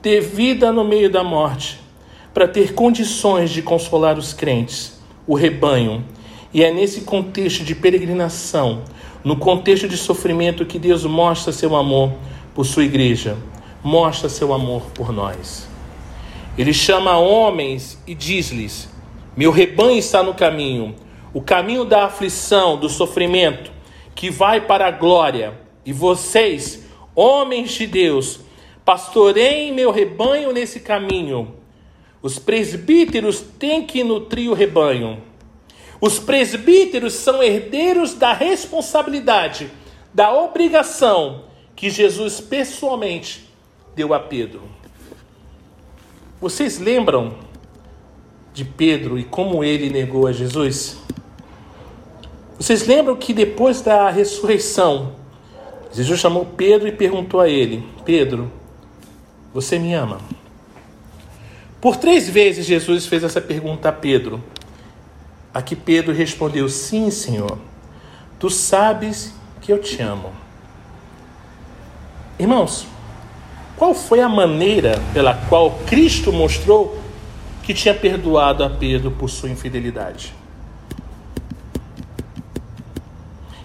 ter 0.00 0.20
vida 0.20 0.70
no 0.70 0.84
meio 0.84 1.10
da 1.10 1.24
morte, 1.24 1.80
para 2.32 2.46
ter 2.46 2.74
condições 2.74 3.50
de 3.50 3.60
consolar 3.60 4.16
os 4.16 4.32
crentes, 4.32 5.00
o 5.26 5.34
rebanho. 5.34 6.04
E 6.54 6.62
é 6.62 6.72
nesse 6.72 7.00
contexto 7.00 7.64
de 7.64 7.74
peregrinação, 7.74 8.84
no 9.24 9.36
contexto 9.36 9.88
de 9.88 9.96
sofrimento 9.96 10.64
que 10.64 10.78
Deus 10.78 11.04
mostra 11.04 11.52
seu 11.52 11.74
amor 11.74 12.12
por 12.54 12.64
sua 12.64 12.84
igreja, 12.84 13.36
mostra 13.82 14.28
seu 14.28 14.52
amor 14.52 14.82
por 14.94 15.12
nós. 15.12 15.66
Ele 16.56 16.72
chama 16.72 17.18
homens 17.18 17.98
e 18.06 18.14
diz-lhes: 18.14 18.88
Meu 19.38 19.52
rebanho 19.52 19.96
está 19.96 20.20
no 20.20 20.34
caminho, 20.34 20.96
o 21.32 21.40
caminho 21.40 21.84
da 21.84 22.06
aflição, 22.06 22.76
do 22.76 22.88
sofrimento, 22.88 23.70
que 24.12 24.30
vai 24.30 24.62
para 24.62 24.88
a 24.88 24.90
glória. 24.90 25.60
E 25.86 25.92
vocês, 25.92 26.88
homens 27.14 27.70
de 27.70 27.86
Deus, 27.86 28.40
pastoreiem 28.84 29.72
meu 29.72 29.92
rebanho 29.92 30.52
nesse 30.52 30.80
caminho. 30.80 31.54
Os 32.20 32.36
presbíteros 32.40 33.40
têm 33.40 33.86
que 33.86 34.02
nutrir 34.02 34.50
o 34.50 34.54
rebanho. 34.54 35.22
Os 36.00 36.18
presbíteros 36.18 37.14
são 37.14 37.40
herdeiros 37.40 38.14
da 38.14 38.32
responsabilidade, 38.32 39.70
da 40.12 40.34
obrigação 40.34 41.44
que 41.76 41.90
Jesus 41.90 42.40
pessoalmente 42.40 43.48
deu 43.94 44.12
a 44.12 44.18
Pedro. 44.18 44.62
Vocês 46.40 46.80
lembram 46.80 47.46
de 48.58 48.64
Pedro 48.64 49.16
e 49.16 49.22
como 49.22 49.62
ele 49.62 49.88
negou 49.88 50.26
a 50.26 50.32
Jesus? 50.32 50.98
Vocês 52.58 52.84
lembram 52.88 53.14
que 53.14 53.32
depois 53.32 53.80
da 53.80 54.10
ressurreição, 54.10 55.12
Jesus 55.92 56.18
chamou 56.18 56.44
Pedro 56.44 56.88
e 56.88 56.92
perguntou 56.92 57.40
a 57.40 57.48
ele: 57.48 57.84
Pedro, 58.04 58.50
você 59.54 59.78
me 59.78 59.94
ama? 59.94 60.18
Por 61.80 61.96
três 61.96 62.28
vezes 62.28 62.66
Jesus 62.66 63.06
fez 63.06 63.22
essa 63.22 63.40
pergunta 63.40 63.90
a 63.90 63.92
Pedro. 63.92 64.42
A 65.54 65.62
que 65.62 65.76
Pedro 65.76 66.12
respondeu: 66.12 66.68
Sim, 66.68 67.12
Senhor, 67.12 67.58
tu 68.40 68.50
sabes 68.50 69.32
que 69.60 69.72
eu 69.72 69.80
te 69.80 70.02
amo. 70.02 70.32
Irmãos, 72.40 72.88
qual 73.76 73.94
foi 73.94 74.20
a 74.20 74.28
maneira 74.28 75.00
pela 75.14 75.34
qual 75.48 75.78
Cristo 75.86 76.32
mostrou 76.32 76.97
que 77.68 77.74
tinha 77.74 77.92
perdoado 77.92 78.64
a 78.64 78.70
Pedro 78.70 79.10
por 79.10 79.28
sua 79.28 79.50
infidelidade? 79.50 80.32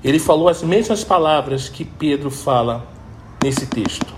Ele 0.03 0.19
falou 0.19 0.49
as 0.49 0.61
mesmas 0.61 1.05
palavras 1.05 1.69
que 1.69 1.85
Pedro 1.85 2.29
fala 2.29 2.85
nesse 3.41 3.65
texto. 3.65 4.13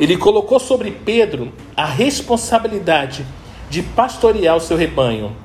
Ele 0.00 0.16
colocou 0.16 0.58
sobre 0.58 0.90
Pedro 0.90 1.52
a 1.76 1.86
responsabilidade 1.86 3.24
de 3.70 3.80
pastorear 3.80 4.56
o 4.56 4.60
seu 4.60 4.76
rebanho. 4.76 5.36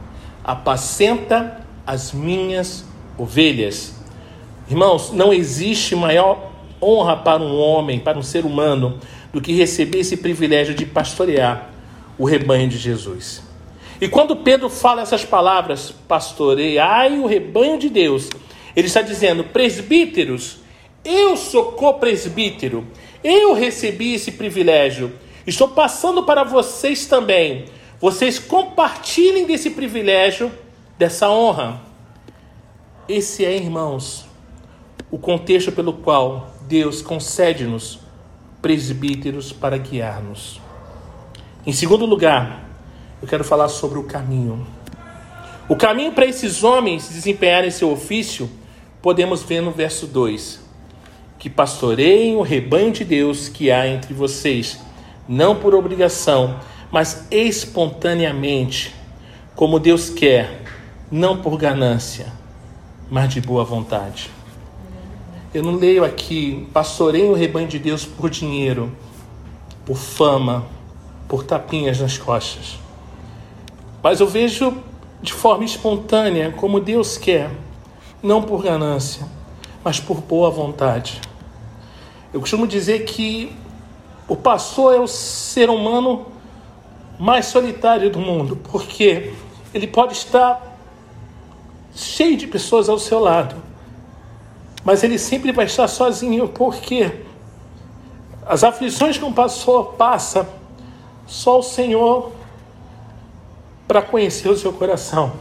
Apacenta 0.44 1.62
as 1.86 2.12
minhas 2.12 2.84
ovelhas. 3.15 3.94
Irmãos, 4.68 5.12
não 5.12 5.32
existe 5.32 5.96
maior 5.96 6.51
honra 6.82 7.15
para 7.15 7.44
um 7.44 7.60
homem, 7.60 8.00
para 8.00 8.18
um 8.18 8.24
ser 8.24 8.44
humano, 8.44 8.98
do 9.32 9.39
que 9.39 9.53
receber 9.53 10.00
esse 10.00 10.18
privilégio 10.18 10.74
de 10.74 10.84
pastorear 10.84 11.70
o 12.18 12.25
rebanho 12.25 12.68
de 12.68 12.80
Jesus. 12.80 13.50
E 14.01 14.08
quando 14.08 14.36
Pedro 14.36 14.67
fala 14.67 15.03
essas 15.03 15.24
palavras, 15.24 15.93
pastoreai 16.08 17.20
o 17.20 17.27
rebanho 17.27 17.77
de 17.77 17.88
Deus, 17.88 18.27
ele 18.75 18.88
está 18.88 19.03
dizendo, 19.03 19.43
presbíteros, 19.43 20.58
eu 21.05 21.38
sou 21.38 21.74
co-presbítero, 21.74 22.88
eu 23.24 23.53
recebi 23.53 24.15
esse 24.15 24.31
privilégio, 24.31 25.13
estou 25.46 25.67
passando 25.67 26.24
para 26.24 26.43
vocês 26.43 27.05
também. 27.05 27.65
Vocês 28.00 28.39
compartilhem 28.39 29.46
desse 29.46 29.70
privilégio, 29.70 30.51
dessa 30.98 31.29
honra. 31.29 31.79
Esse 33.08 33.46
é, 33.46 33.55
irmãos, 33.55 34.25
o 35.12 35.20
contexto 35.20 35.72
pelo 35.72 35.93
qual 35.93 36.50
Deus 36.62 37.03
concede-nos 37.03 38.00
presbíteros 38.60 39.51
para 39.51 39.77
guiar-nos. 39.77 40.60
Em 41.63 41.72
segundo 41.72 42.08
lugar, 42.08 42.70
eu 43.21 43.27
quero 43.27 43.43
falar 43.43 43.67
sobre 43.67 43.99
o 43.99 44.03
caminho. 44.03 44.65
O 45.69 45.75
caminho 45.75 46.11
para 46.11 46.25
esses 46.25 46.63
homens 46.63 47.07
desempenharem 47.07 47.69
seu 47.69 47.91
ofício, 47.91 48.49
podemos 49.01 49.43
ver 49.43 49.61
no 49.61 49.71
verso 49.71 50.07
2: 50.07 50.59
que 51.37 51.49
pastoreiem 51.49 52.35
o 52.35 52.41
rebanho 52.41 52.91
de 52.91 53.05
Deus 53.05 53.47
que 53.47 53.71
há 53.71 53.87
entre 53.87 54.13
vocês, 54.13 54.79
não 55.29 55.55
por 55.55 55.73
obrigação, 55.73 56.59
mas 56.91 57.27
espontaneamente, 57.31 58.93
como 59.55 59.79
Deus 59.79 60.09
quer, 60.09 60.61
não 61.11 61.41
por 61.41 61.57
ganância, 61.57 62.27
mas 63.09 63.33
de 63.33 63.39
boa 63.39 63.63
vontade. 63.63 64.29
Eu 65.53 65.63
não 65.63 65.75
leio 65.75 66.03
aqui, 66.03 66.67
pastoreiem 66.73 67.29
o 67.29 67.35
rebanho 67.35 67.67
de 67.67 67.77
Deus 67.77 68.05
por 68.05 68.29
dinheiro, 68.29 68.91
por 69.85 69.97
fama, 69.97 70.65
por 71.27 71.43
tapinhas 71.43 71.99
nas 71.99 72.17
costas. 72.17 72.80
Mas 74.03 74.20
eu 74.20 74.27
vejo 74.27 74.81
de 75.22 75.34
forma 75.34 75.63
espontânea, 75.63 76.51
como 76.51 76.79
Deus 76.79 77.17
quer, 77.17 77.51
não 78.24 78.41
por 78.41 78.63
ganância, 78.63 79.25
mas 79.84 80.00
por 80.00 80.22
boa 80.22 80.50
vontade. 80.50 81.22
Eu 82.34 82.39
costumo 82.39 82.65
dizer 82.65 83.05
que 83.05 83.55
o 84.27 84.36
pastor 84.36 84.96
é 84.96 85.00
o 85.00 85.08
ser 85.08 85.70
humano 85.70 86.25
mais 87.20 87.46
solitário 87.46 88.10
do 88.10 88.20
mundo, 88.20 88.58
porque 88.72 89.34
ele 89.74 89.86
pode 89.86 90.13
estar 90.13 90.75
cheio 91.93 92.36
de 92.36 92.47
pessoas 92.47 92.89
ao 92.89 92.97
seu 92.97 93.19
lado, 93.19 93.56
mas 94.84 95.04
ele 95.04 95.19
sempre 95.19 95.52
vai 95.52 95.65
estar 95.65 95.88
sozinho, 95.88 96.47
porque 96.47 97.12
as 98.45 98.63
aflições 98.63 99.17
que 99.17 99.25
um 99.25 99.34
pastor 99.34 99.93
passa, 99.93 100.49
só 101.28 101.60
o 101.60 101.63
Senhor 101.63 102.32
para 103.91 104.01
conhecer 104.01 104.47
o 104.47 104.56
seu 104.56 104.71
coração. 104.71 105.34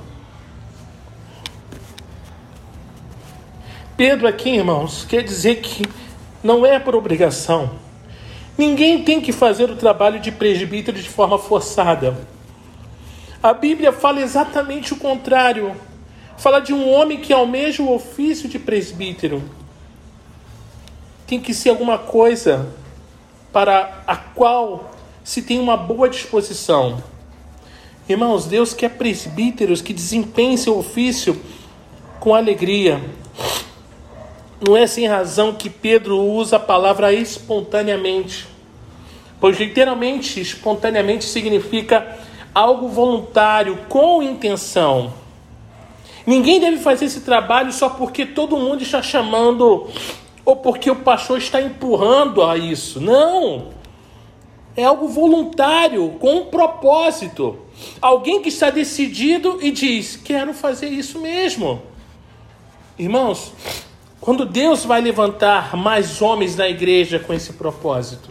Pedro 3.97 4.27
aqui, 4.27 4.51
irmãos, 4.51 5.07
quer 5.09 5.23
dizer 5.23 5.61
que 5.61 5.87
não 6.43 6.67
é 6.67 6.81
por 6.81 6.97
obrigação. 6.97 7.71
Ninguém 8.59 9.05
tem 9.05 9.21
que 9.21 9.31
fazer 9.31 9.71
o 9.71 9.77
trabalho 9.77 10.19
de 10.19 10.33
presbítero 10.33 11.01
de 11.01 11.09
forma 11.09 11.39
forçada. 11.39 12.19
A 13.41 13.53
Bíblia 13.53 13.93
fala 13.93 14.21
exatamente 14.21 14.93
o 14.95 14.97
contrário 14.97 15.77
fala 16.37 16.59
de 16.59 16.75
um 16.75 16.91
homem 16.91 17.21
que 17.21 17.33
almeja 17.33 17.85
o 17.85 17.95
ofício 17.95 18.49
de 18.49 18.59
presbítero. 18.59 19.45
Tem 21.25 21.39
que 21.39 21.55
ser 21.55 21.69
alguma 21.69 21.99
coisa 21.99 22.69
para 23.53 24.03
a 24.09 24.17
qual 24.17 24.91
se 25.23 25.41
tem 25.41 25.61
uma 25.61 25.77
boa 25.77 26.09
disposição. 26.09 27.01
Irmãos, 28.09 28.47
Deus 28.47 28.75
quer 28.75 28.91
presbíteros 28.91 29.81
que 29.81 29.93
desempenhem 29.93 30.57
seu 30.57 30.77
ofício 30.79 31.41
com 32.19 32.35
alegria. 32.35 33.01
Não 34.67 34.77
é 34.77 34.87
sem 34.87 35.07
razão 35.07 35.55
que 35.55 35.71
Pedro 35.71 36.19
usa 36.19 36.57
a 36.57 36.61
palavra 36.61 37.13
espontaneamente, 37.13 38.47
pois 39.41 39.59
literalmente 39.59 40.41
espontaneamente 40.41 41.25
significa 41.25 42.19
algo 42.55 42.89
voluntário, 42.89 43.79
com 43.89 44.23
intenção. 44.23 45.13
Ninguém 46.27 46.61
deve 46.61 46.79
fazer 46.79 47.07
esse 47.07 47.23
trabalho 47.23 47.73
só 47.73 47.89
porque 47.89 48.27
todo 48.27 48.57
mundo 48.59 48.83
está 48.83 49.03
chamando 49.03 49.89
ou 50.45 50.57
porque 50.57 50.91
o 50.91 50.97
pastor 50.97 51.39
está 51.39 51.61
empurrando 51.61 52.43
a 52.43 52.57
isso. 52.59 53.01
Não! 53.01 53.80
É 54.77 54.85
algo 54.85 55.09
voluntário, 55.09 56.17
com 56.21 56.37
um 56.37 56.45
propósito. 56.47 57.59
Alguém 58.01 58.41
que 58.41 58.49
está 58.49 58.71
decidido 58.71 59.59
e 59.61 59.71
diz: 59.71 60.17
Quero 60.17 60.55
fazer 60.55 60.89
isso 60.89 61.19
mesmo. 61.21 61.83
Irmãos, 62.99 63.53
quando 64.21 64.45
Deus 64.45 64.85
vai 64.85 65.01
levantar 65.01 65.77
mais 65.77 66.21
homens 66.21 66.55
na 66.55 66.69
igreja 66.69 67.19
com 67.19 67.33
esse 67.33 67.55
propósito, 67.55 68.29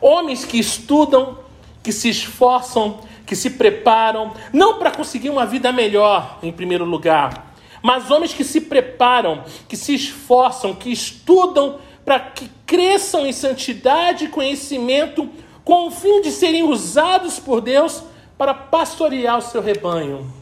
homens 0.00 0.44
que 0.44 0.58
estudam, 0.58 1.38
que 1.82 1.90
se 1.90 2.10
esforçam, 2.10 3.00
que 3.26 3.34
se 3.34 3.50
preparam, 3.50 4.32
não 4.52 4.78
para 4.78 4.90
conseguir 4.90 5.30
uma 5.30 5.46
vida 5.46 5.72
melhor, 5.72 6.38
em 6.42 6.52
primeiro 6.52 6.84
lugar, 6.84 7.54
mas 7.82 8.10
homens 8.10 8.34
que 8.34 8.44
se 8.44 8.60
preparam, 8.60 9.42
que 9.68 9.76
se 9.76 9.94
esforçam, 9.94 10.74
que 10.74 10.90
estudam 10.92 11.78
para 12.04 12.20
que 12.20 12.50
cresçam 12.66 13.26
em 13.26 13.32
santidade 13.32 14.24
e 14.24 14.28
conhecimento, 14.28 15.28
com 15.64 15.86
o 15.86 15.90
fim 15.90 16.20
de 16.20 16.30
serem 16.30 16.64
usados 16.64 17.38
por 17.38 17.60
Deus 17.60 18.02
para 18.36 18.52
pastorear 18.52 19.38
o 19.38 19.42
seu 19.42 19.62
rebanho. 19.62 20.32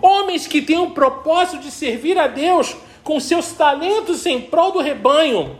Homens 0.00 0.46
que 0.46 0.62
têm 0.62 0.78
o 0.78 0.90
propósito 0.90 1.62
de 1.62 1.70
servir 1.70 2.18
a 2.18 2.26
Deus 2.26 2.76
com 3.02 3.18
seus 3.18 3.52
talentos 3.52 4.24
em 4.26 4.40
prol 4.40 4.72
do 4.72 4.78
rebanho 4.78 5.58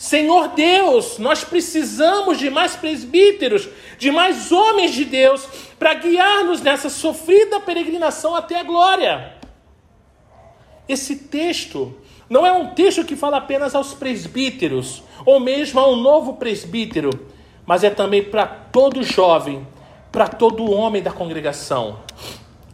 Senhor 0.00 0.48
Deus, 0.48 1.18
nós 1.18 1.44
precisamos 1.44 2.38
de 2.38 2.48
mais 2.48 2.74
presbíteros, 2.74 3.68
de 3.98 4.10
mais 4.10 4.50
homens 4.50 4.94
de 4.94 5.04
Deus, 5.04 5.46
para 5.78 5.92
guiar-nos 5.92 6.62
nessa 6.62 6.88
sofrida 6.88 7.60
peregrinação 7.60 8.34
até 8.34 8.60
a 8.60 8.62
glória. 8.62 9.34
Esse 10.90 11.14
texto 11.14 11.94
não 12.28 12.44
é 12.44 12.50
um 12.50 12.74
texto 12.74 13.04
que 13.04 13.14
fala 13.14 13.36
apenas 13.36 13.76
aos 13.76 13.94
presbíteros, 13.94 15.04
ou 15.24 15.38
mesmo 15.38 15.78
a 15.78 15.88
um 15.88 15.94
novo 15.94 16.34
presbítero, 16.34 17.10
mas 17.64 17.84
é 17.84 17.90
também 17.90 18.24
para 18.24 18.44
todo 18.44 19.00
jovem, 19.04 19.64
para 20.10 20.26
todo 20.26 20.68
homem 20.68 21.00
da 21.00 21.12
congregação. 21.12 22.00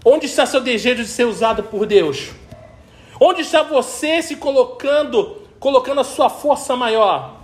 Onde 0.03 0.25
está 0.25 0.47
seu 0.47 0.63
desejo 0.63 1.03
de 1.03 1.11
ser 1.11 1.27
usado 1.27 1.65
por 1.65 1.85
Deus? 1.85 2.31
Onde 3.21 3.43
está 3.43 3.63
você 3.63 4.23
se 4.23 4.37
colocando 4.37 5.43
colocando 5.61 6.01
a 6.01 6.05
sua 6.05 6.31
força 6.31 6.75
maior? 6.75 7.43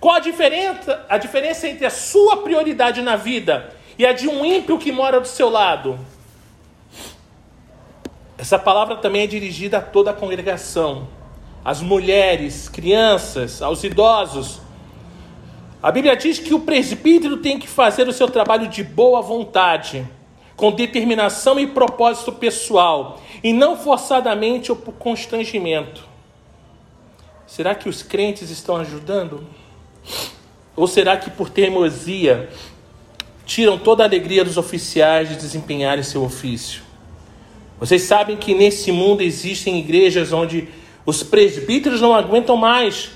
Qual 0.00 0.14
a 0.14 0.18
diferença, 0.18 1.04
a 1.10 1.18
diferença 1.18 1.68
entre 1.68 1.84
a 1.84 1.90
sua 1.90 2.38
prioridade 2.38 3.02
na 3.02 3.16
vida 3.16 3.70
e 3.98 4.06
a 4.06 4.14
de 4.14 4.26
um 4.26 4.46
ímpio 4.46 4.78
que 4.78 4.90
mora 4.90 5.20
do 5.20 5.28
seu 5.28 5.50
lado? 5.50 5.98
Essa 8.38 8.58
palavra 8.58 8.96
também 8.96 9.22
é 9.22 9.26
dirigida 9.26 9.78
a 9.78 9.82
toda 9.82 10.10
a 10.10 10.14
congregação, 10.14 11.08
às 11.64 11.80
mulheres, 11.80 12.68
crianças, 12.68 13.62
aos 13.62 13.82
idosos. 13.82 14.60
A 15.82 15.90
Bíblia 15.90 16.16
diz 16.16 16.38
que 16.38 16.54
o 16.54 16.60
presbítero 16.60 17.38
tem 17.38 17.58
que 17.58 17.66
fazer 17.66 18.06
o 18.08 18.12
seu 18.12 18.28
trabalho 18.28 18.68
de 18.68 18.84
boa 18.84 19.22
vontade, 19.22 20.06
com 20.54 20.70
determinação 20.70 21.58
e 21.58 21.66
propósito 21.66 22.32
pessoal, 22.32 23.20
e 23.42 23.52
não 23.52 23.76
forçadamente 23.76 24.70
ou 24.70 24.76
por 24.76 24.94
constrangimento. 24.94 26.04
Será 27.46 27.74
que 27.74 27.88
os 27.88 28.02
crentes 28.02 28.50
estão 28.50 28.76
ajudando? 28.76 29.46
Ou 30.74 30.86
será 30.86 31.16
que 31.16 31.30
por 31.30 31.48
teimosia 31.48 32.50
tiram 33.46 33.78
toda 33.78 34.02
a 34.02 34.06
alegria 34.06 34.44
dos 34.44 34.56
oficiais 34.56 35.28
de 35.28 35.36
desempenharem 35.36 36.02
seu 36.02 36.24
ofício. 36.24 36.85
Vocês 37.78 38.02
sabem 38.02 38.36
que 38.36 38.54
nesse 38.54 38.90
mundo 38.90 39.22
existem 39.22 39.78
igrejas 39.78 40.32
onde 40.32 40.68
os 41.04 41.22
presbíteros 41.22 42.00
não 42.00 42.14
aguentam 42.14 42.56
mais 42.56 43.10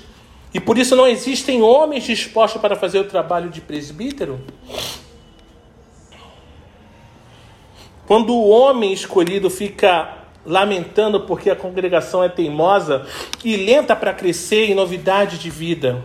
e 0.53 0.59
por 0.59 0.77
isso 0.77 0.95
não 0.95 1.07
existem 1.07 1.61
homens 1.61 2.03
dispostos 2.03 2.61
para 2.61 2.75
fazer 2.75 2.99
o 2.99 3.05
trabalho 3.05 3.49
de 3.49 3.59
presbítero? 3.59 4.39
Quando 8.05 8.33
o 8.33 8.49
homem 8.49 8.91
escolhido 8.91 9.49
fica 9.49 10.17
lamentando 10.45 11.21
porque 11.21 11.49
a 11.49 11.55
congregação 11.55 12.23
é 12.23 12.29
teimosa 12.29 13.05
e 13.43 13.55
lenta 13.55 13.95
para 13.95 14.13
crescer 14.13 14.69
em 14.69 14.75
novidade 14.75 15.37
de 15.37 15.49
vida, 15.49 16.03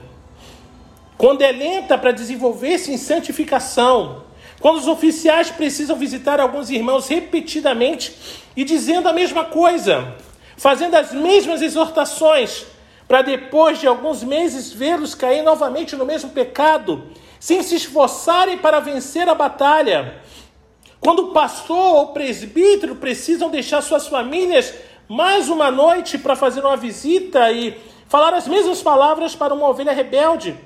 quando 1.19 1.43
é 1.43 1.51
lenta 1.51 1.97
para 1.97 2.13
desenvolver-se 2.13 2.93
em 2.93 2.99
santificação, 2.99 4.23
quando 4.61 4.77
os 4.77 4.87
oficiais 4.87 5.51
precisam 5.51 5.97
visitar 5.97 6.39
alguns 6.39 6.71
irmãos 6.71 7.09
repetidamente 7.09 8.15
e 8.57 8.65
dizendo 8.65 9.09
a 9.09 9.13
mesma 9.13 9.45
coisa, 9.45 10.15
fazendo 10.57 10.95
as 10.95 11.13
mesmas 11.13 11.61
exortações, 11.61 12.65
para 13.07 13.23
depois 13.23 13.79
de 13.79 13.87
alguns 13.87 14.23
meses 14.25 14.73
vê-los 14.73 15.15
cair 15.15 15.43
novamente 15.43 15.95
no 15.95 16.05
mesmo 16.05 16.31
pecado, 16.31 17.05
sem 17.39 17.63
se 17.63 17.77
esforçarem 17.77 18.59
para 18.59 18.81
vencer 18.81 19.29
a 19.29 19.35
batalha. 19.35 20.21
Quando 20.99 21.27
o 21.27 21.33
pastor 21.33 21.95
ou 21.95 22.07
presbítero 22.09 22.97
precisam 22.97 23.51
deixar 23.51 23.83
suas 23.83 24.09
famílias 24.09 24.75
mais 25.09 25.49
uma 25.49 25.71
noite 25.71 26.19
para 26.19 26.35
fazer 26.35 26.65
uma 26.65 26.77
visita 26.77 27.53
e 27.53 27.79
falar 28.09 28.35
as 28.35 28.49
mesmas 28.49 28.83
palavras 28.83 29.35
para 29.35 29.55
uma 29.55 29.69
ovelha 29.69 29.93
rebelde, 29.93 30.57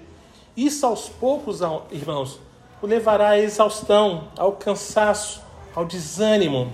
isso 0.56 0.86
aos 0.86 1.08
poucos, 1.08 1.60
irmãos, 1.90 2.38
o 2.80 2.86
levará 2.86 3.30
à 3.30 3.38
exaustão, 3.38 4.28
ao 4.38 4.52
cansaço, 4.52 5.42
ao 5.74 5.84
desânimo. 5.84 6.72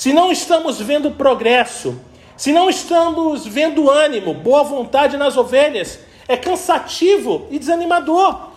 Se 0.00 0.14
não 0.14 0.32
estamos 0.32 0.80
vendo 0.80 1.10
progresso, 1.10 2.00
se 2.34 2.54
não 2.54 2.70
estamos 2.70 3.46
vendo 3.46 3.90
ânimo, 3.90 4.32
boa 4.32 4.62
vontade 4.62 5.18
nas 5.18 5.36
ovelhas, 5.36 5.98
é 6.26 6.38
cansativo 6.38 7.46
e 7.50 7.58
desanimador. 7.58 8.48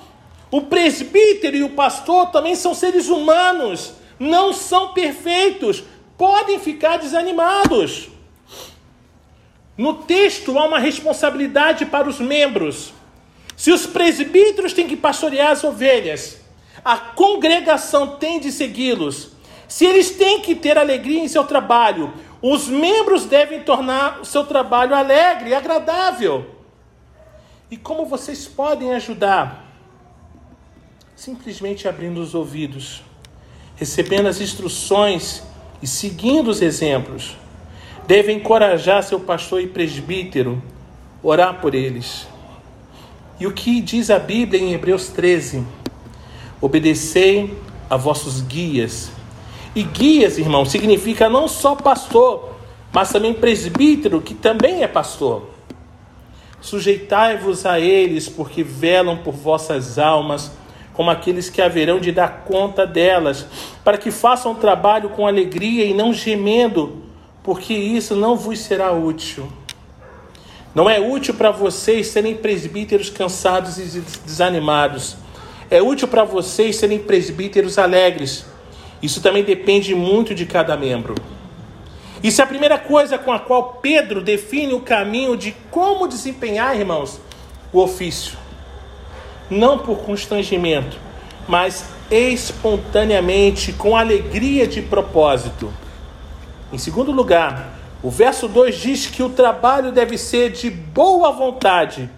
O 0.49 0.62
presbítero 0.62 1.58
e 1.58 1.62
o 1.62 1.71
pastor 1.71 2.27
também 2.27 2.56
são 2.56 2.73
seres 2.73 3.10
humanos, 3.10 3.91
não 4.17 4.53
são 4.53 4.93
perfeitos, 4.93 5.84
podem 6.17 6.60
ficar 6.60 6.95
desanimados. 6.95 8.08
No 9.77 9.95
texto 9.95 10.58
há 10.58 10.63
uma 10.63 10.79
responsabilidade 10.79 11.86
para 11.86 12.08
os 12.08 12.21
membros. 12.21 12.93
Se 13.58 13.69
os 13.69 13.86
presbíteros 13.86 14.71
têm 14.71 14.88
que 14.88 14.95
pastorear 14.95 15.51
as 15.51 15.62
ovelhas, 15.62 16.39
a 16.86 16.95
congregação 16.97 18.15
tem 18.15 18.39
de 18.39 18.49
segui-los. 18.49 19.33
Se 19.73 19.88
eles 19.88 20.12
têm 20.12 20.39
que 20.39 20.53
ter 20.53 20.77
alegria 20.77 21.19
em 21.19 21.27
seu 21.27 21.45
trabalho, 21.45 22.13
os 22.39 22.67
membros 22.67 23.25
devem 23.25 23.63
tornar 23.63 24.21
o 24.21 24.23
seu 24.23 24.45
trabalho 24.45 24.93
alegre 24.93 25.49
e 25.49 25.55
agradável. 25.55 26.45
E 27.71 27.75
como 27.75 28.05
vocês 28.05 28.45
podem 28.45 28.93
ajudar? 28.93 29.65
Simplesmente 31.15 31.88
abrindo 31.88 32.21
os 32.21 32.36
ouvidos, 32.36 33.01
recebendo 33.75 34.27
as 34.27 34.39
instruções 34.39 35.41
e 35.81 35.88
seguindo 35.88 36.51
os 36.51 36.62
exemplos. 36.62 37.36
Devem 38.05 38.38
encorajar 38.38 39.01
seu 39.01 39.21
pastor 39.21 39.59
e 39.59 39.65
presbítero, 39.65 40.62
orar 41.23 41.59
por 41.62 41.73
eles. 41.73 42.27
E 43.39 43.47
o 43.47 43.51
que 43.51 43.81
diz 43.81 44.12
a 44.12 44.19
Bíblia 44.19 44.62
em 44.62 44.71
Hebreus 44.71 45.07
13? 45.07 45.65
Obedecei 46.62 47.57
a 47.89 47.97
vossos 47.97 48.39
guias 48.39 49.12
e 49.75 49.83
guias, 49.83 50.38
irmão, 50.38 50.65
significa 50.65 51.27
não 51.27 51.47
só 51.47 51.75
pastor, 51.75 52.51
mas 52.91 53.12
também 53.12 53.33
presbítero, 53.33 54.21
que 54.21 54.36
também 54.36 54.83
é 54.83 54.88
pastor. 54.88 55.49
Sujeitai-vos 56.62 57.65
a 57.65 57.79
eles, 57.79 58.29
porque 58.29 58.63
velam 58.63 59.17
por 59.17 59.33
vossas 59.33 59.97
almas, 59.97 60.51
como 60.93 61.09
aqueles 61.09 61.49
que 61.49 61.62
haverão 61.62 61.99
de 61.99 62.12
dar 62.12 62.43
conta 62.45 62.86
delas, 62.86 63.47
para 63.83 63.97
que 63.97 64.12
façam 64.12 64.53
trabalho 64.53 65.09
com 65.09 65.25
alegria 65.25 65.86
e 65.86 65.93
não 65.93 66.13
gemendo, 66.13 67.01
porque 67.41 67.73
isso 67.73 68.15
não 68.15 68.36
vos 68.36 68.59
será 68.59 68.91
útil. 68.91 69.51
Não 70.75 70.88
é 70.88 70.99
útil 70.99 71.33
para 71.33 71.49
vocês 71.49 72.07
serem 72.07 72.36
presbíteros 72.36 73.09
cansados 73.09 73.77
e 73.77 73.99
desanimados. 74.25 75.17
É 75.69 75.81
útil 75.81 76.07
para 76.07 76.23
vocês 76.23 76.75
serem 76.75 76.99
presbíteros 76.99 77.79
alegres 77.79 78.53
isso 79.04 79.22
também 79.22 79.44
depende 79.44 79.94
muito 79.94 80.34
de 80.34 80.46
cada 80.46 80.78
membro. 80.78 81.13
Isso 82.24 82.39
é 82.39 82.44
a 82.46 82.48
primeira 82.48 82.78
coisa 82.78 83.18
com 83.18 83.34
a 83.34 83.39
qual 83.39 83.80
Pedro 83.82 84.22
define 84.22 84.74
o 84.74 84.80
caminho 84.80 85.36
de 85.36 85.54
como 85.70 86.08
desempenhar, 86.08 86.74
irmãos, 86.80 87.20
o 87.74 87.82
ofício. 87.82 88.38
Não 89.50 89.78
por 89.78 89.98
constrangimento, 89.98 90.98
mas 91.50 91.89
espontaneamente, 92.10 93.74
com 93.74 93.98
alegria 93.98 94.66
de 94.66 94.82
propósito. 94.82 95.74
Em 96.72 96.78
segundo 96.78 97.12
lugar, 97.12 97.78
o 98.02 98.10
verso 98.10 98.48
2 98.48 98.76
diz 98.76 99.08
que 99.08 99.22
o 99.22 99.30
trabalho 99.30 99.92
deve 99.92 100.18
ser 100.18 100.52
de 100.52 100.70
boa 100.70 101.30
vontade, 101.34 102.10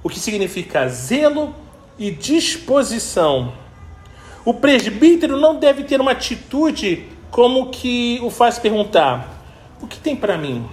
o 0.00 0.08
que 0.08 0.20
significa 0.20 0.88
zelo 0.88 1.52
e 1.98 2.12
disposição. 2.12 3.52
O 4.44 4.54
presbítero 4.54 5.36
não 5.36 5.58
deve 5.58 5.84
ter 5.84 6.00
uma 6.00 6.12
atitude 6.12 7.06
como 7.30 7.70
que 7.70 8.18
o 8.22 8.30
faz 8.30 8.58
perguntar: 8.58 9.42
o 9.80 9.86
que 9.86 9.98
tem 9.98 10.16
para 10.16 10.38
mim? 10.38 10.66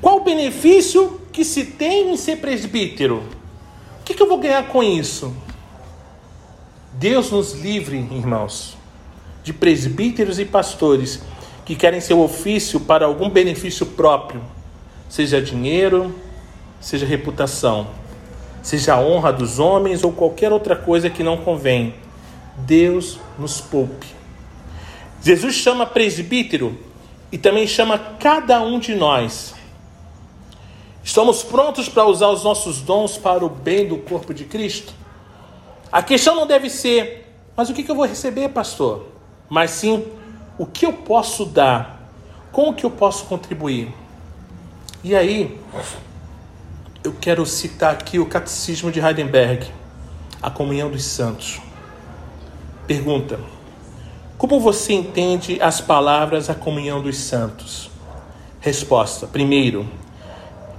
Qual 0.00 0.18
o 0.18 0.24
benefício 0.24 1.20
que 1.32 1.44
se 1.44 1.64
tem 1.64 2.12
em 2.12 2.16
ser 2.16 2.36
presbítero? 2.36 3.24
O 4.00 4.04
que, 4.04 4.14
que 4.14 4.22
eu 4.22 4.28
vou 4.28 4.38
ganhar 4.38 4.68
com 4.68 4.82
isso? 4.82 5.34
Deus 6.92 7.30
nos 7.30 7.52
livre, 7.52 7.96
irmãos, 7.96 8.76
de 9.42 9.52
presbíteros 9.52 10.38
e 10.38 10.44
pastores 10.44 11.20
que 11.64 11.74
querem 11.74 12.00
seu 12.00 12.20
ofício 12.20 12.80
para 12.80 13.06
algum 13.06 13.28
benefício 13.28 13.84
próprio, 13.84 14.40
seja 15.08 15.42
dinheiro, 15.42 16.14
seja 16.80 17.04
reputação, 17.04 17.88
seja 18.62 18.98
honra 18.98 19.32
dos 19.32 19.58
homens 19.58 20.02
ou 20.02 20.12
qualquer 20.12 20.52
outra 20.52 20.74
coisa 20.74 21.10
que 21.10 21.22
não 21.22 21.36
convém 21.36 21.94
Deus 22.58 23.18
nos 23.38 23.60
poupe. 23.60 24.06
Jesus 25.22 25.54
chama 25.54 25.86
presbítero 25.86 26.78
e 27.30 27.38
também 27.38 27.66
chama 27.66 27.98
cada 27.98 28.60
um 28.60 28.78
de 28.78 28.94
nós. 28.94 29.54
Estamos 31.02 31.42
prontos 31.42 31.88
para 31.88 32.04
usar 32.04 32.28
os 32.28 32.44
nossos 32.44 32.80
dons 32.80 33.16
para 33.16 33.44
o 33.44 33.48
bem 33.48 33.88
do 33.88 33.98
corpo 33.98 34.34
de 34.34 34.44
Cristo? 34.44 34.92
A 35.90 36.02
questão 36.02 36.34
não 36.34 36.46
deve 36.46 36.68
ser, 36.68 37.32
mas 37.56 37.70
o 37.70 37.74
que 37.74 37.88
eu 37.88 37.94
vou 37.94 38.06
receber, 38.06 38.50
pastor? 38.50 39.06
Mas 39.48 39.70
sim, 39.70 40.06
o 40.58 40.66
que 40.66 40.84
eu 40.84 40.92
posso 40.92 41.46
dar? 41.46 42.10
Como 42.52 42.74
que 42.74 42.84
eu 42.84 42.90
posso 42.90 43.24
contribuir? 43.24 43.92
E 45.02 45.14
aí, 45.14 45.58
eu 47.02 47.14
quero 47.18 47.46
citar 47.46 47.92
aqui 47.92 48.18
o 48.18 48.26
Catecismo 48.26 48.90
de 48.92 49.00
Heidelberg, 49.00 49.66
a 50.42 50.50
comunhão 50.50 50.90
dos 50.90 51.04
santos. 51.04 51.60
Pergunta: 52.88 53.38
Como 54.38 54.58
você 54.58 54.94
entende 54.94 55.60
as 55.60 55.78
palavras 55.78 56.48
a 56.48 56.54
comunhão 56.54 57.02
dos 57.02 57.18
santos? 57.18 57.90
Resposta: 58.60 59.26
Primeiro, 59.26 59.86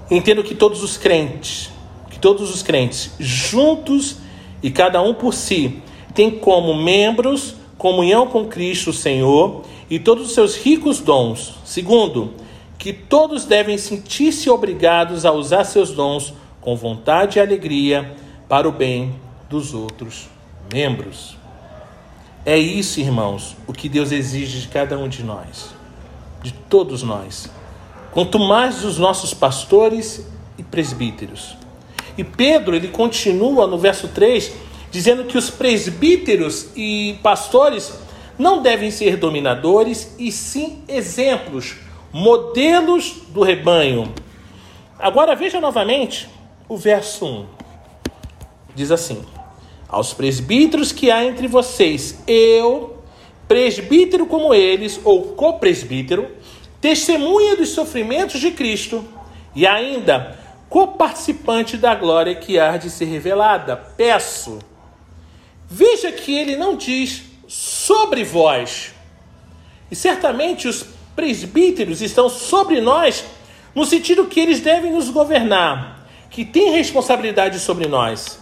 entendo 0.10 0.44
que 0.44 0.56
todos 0.56 0.82
os 0.82 0.98
crentes, 0.98 1.70
que 2.10 2.18
todos 2.18 2.50
os 2.52 2.64
crentes, 2.64 3.12
juntos 3.20 4.18
e 4.64 4.72
cada 4.72 5.00
um 5.04 5.14
por 5.14 5.36
si, 5.36 5.84
têm 6.16 6.32
como 6.32 6.74
membros 6.74 7.56
comunhão 7.78 8.26
com 8.26 8.48
Cristo 8.48 8.92
Senhor 8.92 9.64
e 9.88 10.00
todos 10.00 10.30
os 10.30 10.34
seus 10.34 10.56
ricos 10.56 11.00
dons. 11.00 11.60
Segundo, 11.64 12.34
que 12.80 12.92
todos 12.92 13.46
devem 13.46 13.78
sentir-se 13.78 14.50
obrigados 14.50 15.26
a 15.26 15.32
usar 15.32 15.64
seus 15.64 15.92
dons 15.92 16.34
com 16.60 16.76
vontade 16.76 17.38
e 17.38 17.42
alegria 17.42 18.16
para 18.48 18.68
o 18.68 18.72
bem 18.72 19.14
dos 19.48 19.76
outros 19.76 20.28
membros. 20.74 21.39
É 22.46 22.58
isso, 22.58 23.00
irmãos, 23.00 23.56
o 23.68 23.74
que 23.74 23.90
Deus 23.90 24.12
exige 24.12 24.62
de 24.62 24.68
cada 24.70 24.98
um 24.98 25.10
de 25.10 25.24
nós, 25.24 25.70
de 26.42 26.52
todos 26.52 27.04
nós. 27.04 27.50
Quanto 28.12 28.40
mais 28.40 28.82
dos 28.82 28.98
nossos 28.98 29.34
pastores 29.34 30.26
e 30.58 30.64
presbíteros. 30.64 31.58
E 32.18 32.24
Pedro, 32.24 32.76
ele 32.76 32.88
continua 32.88 33.68
no 33.68 33.78
verso 33.78 34.08
3, 34.08 34.54
dizendo 34.90 35.26
que 35.26 35.38
os 35.38 35.50
presbíteros 35.50 36.70
e 36.76 37.20
pastores 37.22 37.94
não 38.38 38.62
devem 38.62 38.90
ser 38.90 39.18
dominadores, 39.18 40.16
e 40.18 40.32
sim 40.32 40.82
exemplos, 40.88 41.76
modelos 42.12 43.18
do 43.30 43.44
rebanho. 43.44 44.14
Agora 44.98 45.36
veja 45.36 45.60
novamente 45.60 46.28
o 46.68 46.78
verso 46.78 47.26
1. 47.26 47.46
Diz 48.76 48.92
assim: 48.92 49.24
aos 49.90 50.14
presbíteros 50.14 50.92
que 50.92 51.10
há 51.10 51.26
entre 51.26 51.48
vocês, 51.48 52.20
eu, 52.28 53.04
presbítero 53.48 54.28
como 54.28 54.54
eles, 54.54 55.00
ou 55.04 55.34
copresbítero, 55.34 56.30
testemunha 56.80 57.56
dos 57.56 57.70
sofrimentos 57.70 58.40
de 58.40 58.52
Cristo 58.52 59.04
e 59.56 59.66
ainda 59.66 60.38
coparticipante 60.70 61.76
da 61.76 61.96
glória 61.96 62.36
que 62.36 62.60
há 62.60 62.78
de 62.78 62.92
ser 62.92 63.06
revelada. 63.06 63.76
Peço. 63.76 64.60
Veja 65.68 66.12
que 66.12 66.38
ele 66.38 66.56
não 66.56 66.76
diz 66.76 67.24
sobre 67.48 68.24
vós. 68.24 68.94
E 69.90 69.96
certamente 69.96 70.68
os 70.68 70.86
presbíteros 71.16 72.02
estão 72.02 72.30
sobre 72.30 72.80
nós, 72.80 73.26
no 73.74 73.84
sentido 73.86 74.28
que 74.28 74.40
eles 74.40 74.60
devem 74.60 74.92
nos 74.92 75.10
governar, 75.10 76.08
que 76.30 76.46
têm 76.46 76.72
responsabilidade 76.72 77.60
sobre 77.60 77.88
nós. 77.88 78.40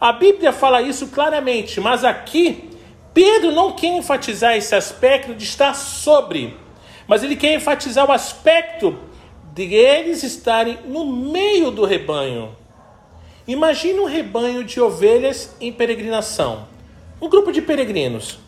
A 0.00 0.12
Bíblia 0.12 0.52
fala 0.52 0.80
isso 0.80 1.08
claramente, 1.08 1.80
mas 1.80 2.04
aqui 2.04 2.70
Pedro 3.12 3.50
não 3.50 3.72
quer 3.72 3.96
enfatizar 3.96 4.56
esse 4.56 4.74
aspecto 4.74 5.34
de 5.34 5.42
estar 5.42 5.74
sobre, 5.74 6.56
mas 7.08 7.24
ele 7.24 7.34
quer 7.34 7.54
enfatizar 7.54 8.08
o 8.08 8.12
aspecto 8.12 8.96
de 9.52 9.74
eles 9.74 10.22
estarem 10.22 10.78
no 10.86 11.04
meio 11.04 11.72
do 11.72 11.84
rebanho. 11.84 12.54
Imagine 13.46 13.98
um 13.98 14.04
rebanho 14.04 14.62
de 14.62 14.80
ovelhas 14.80 15.56
em 15.60 15.72
peregrinação, 15.72 16.68
um 17.20 17.28
grupo 17.28 17.50
de 17.50 17.60
peregrinos. 17.60 18.38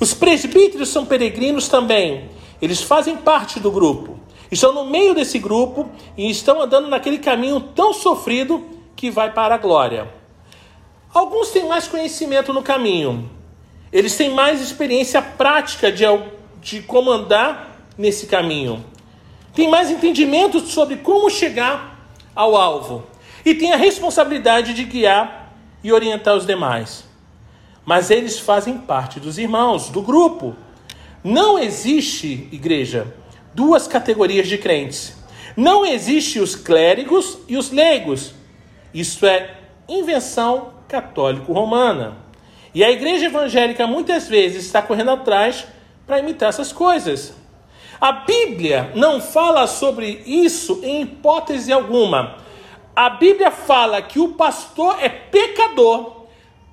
Os 0.00 0.12
presbíteros 0.12 0.88
são 0.88 1.06
peregrinos 1.06 1.68
também, 1.68 2.28
eles 2.60 2.82
fazem 2.82 3.16
parte 3.16 3.60
do 3.60 3.70
grupo, 3.70 4.18
estão 4.50 4.72
no 4.72 4.84
meio 4.84 5.14
desse 5.14 5.38
grupo 5.38 5.88
e 6.16 6.28
estão 6.28 6.60
andando 6.60 6.88
naquele 6.88 7.18
caminho 7.18 7.60
tão 7.60 7.92
sofrido 7.92 8.66
que 8.96 9.12
vai 9.12 9.32
para 9.32 9.54
a 9.54 9.58
glória. 9.58 10.21
Alguns 11.14 11.50
têm 11.50 11.68
mais 11.68 11.86
conhecimento 11.86 12.54
no 12.54 12.62
caminho, 12.62 13.28
eles 13.92 14.16
têm 14.16 14.30
mais 14.30 14.62
experiência 14.62 15.20
prática 15.20 15.92
de, 15.92 16.04
de 16.62 16.80
como 16.80 17.10
andar 17.10 17.86
nesse 17.98 18.26
caminho, 18.26 18.82
têm 19.54 19.68
mais 19.68 19.90
entendimento 19.90 20.60
sobre 20.60 20.96
como 20.96 21.28
chegar 21.28 22.08
ao 22.34 22.56
alvo 22.56 23.06
e 23.44 23.54
têm 23.54 23.74
a 23.74 23.76
responsabilidade 23.76 24.72
de 24.72 24.84
guiar 24.84 25.52
e 25.84 25.92
orientar 25.92 26.34
os 26.34 26.46
demais. 26.46 27.04
Mas 27.84 28.10
eles 28.10 28.38
fazem 28.38 28.78
parte 28.78 29.20
dos 29.20 29.36
irmãos, 29.36 29.90
do 29.90 30.00
grupo. 30.00 30.56
Não 31.22 31.58
existe, 31.58 32.48
igreja, 32.50 33.14
duas 33.52 33.86
categorias 33.86 34.48
de 34.48 34.56
crentes. 34.56 35.14
Não 35.54 35.84
existe 35.84 36.38
os 36.40 36.56
clérigos 36.56 37.38
e 37.46 37.58
os 37.58 37.70
leigos. 37.70 38.32
Isso 38.94 39.26
é 39.26 39.58
invenção 39.86 40.72
católico-romana. 40.92 42.18
E 42.74 42.84
a 42.84 42.90
igreja 42.90 43.26
evangélica 43.26 43.86
muitas 43.86 44.28
vezes 44.28 44.66
está 44.66 44.82
correndo 44.82 45.10
atrás 45.10 45.66
para 46.06 46.18
imitar 46.18 46.50
essas 46.50 46.70
coisas. 46.70 47.34
A 47.98 48.12
Bíblia 48.12 48.92
não 48.94 49.18
fala 49.20 49.66
sobre 49.66 50.22
isso 50.26 50.80
em 50.82 51.02
hipótese 51.02 51.72
alguma. 51.72 52.36
A 52.94 53.08
Bíblia 53.08 53.50
fala 53.50 54.02
que 54.02 54.20
o 54.20 54.34
pastor 54.34 54.96
é 55.00 55.08
pecador, 55.08 56.26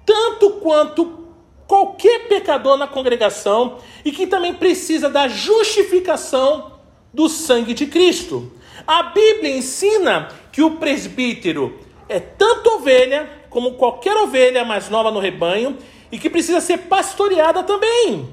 tanto 0.06 0.52
quanto 0.62 1.18
qualquer 1.66 2.28
pecador 2.28 2.76
na 2.76 2.88
congregação, 2.88 3.78
e 4.04 4.12
que 4.12 4.28
também 4.28 4.54
precisa 4.54 5.10
da 5.10 5.30
justificação 5.30 6.74
do 7.14 7.30
sangue 7.30 7.74
de 7.74 7.86
Cristo. 7.86 8.52
A 8.86 9.04
Bíblia 9.04 9.56
ensina 9.56 10.28
que 10.52 10.62
o 10.62 10.72
presbítero 10.72 11.80
é 12.10 12.20
tanto 12.20 12.70
ovelha 12.72 13.39
como 13.50 13.74
qualquer 13.74 14.16
ovelha 14.18 14.64
mais 14.64 14.90
nova 14.90 15.12
no 15.12 15.20
rebanho 15.20 15.78
e 16.12 16.18
que 16.18 16.30
precisa 16.30 16.62
ser 16.62 16.80
pastoreada 16.80 17.64
também. 17.64 18.30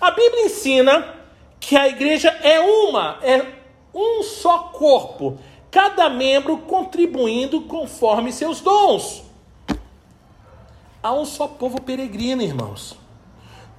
A 0.00 0.10
Bíblia 0.10 0.46
ensina 0.46 1.14
que 1.58 1.76
a 1.76 1.88
igreja 1.88 2.28
é 2.42 2.60
uma, 2.60 3.18
é 3.22 3.46
um 3.94 4.22
só 4.22 4.70
corpo, 4.72 5.38
cada 5.70 6.08
membro 6.08 6.58
contribuindo 6.58 7.62
conforme 7.62 8.32
seus 8.32 8.60
dons. 8.60 9.24
Há 11.02 11.12
um 11.12 11.24
só 11.24 11.46
povo 11.46 11.80
peregrino, 11.80 12.42
irmãos. 12.42 12.96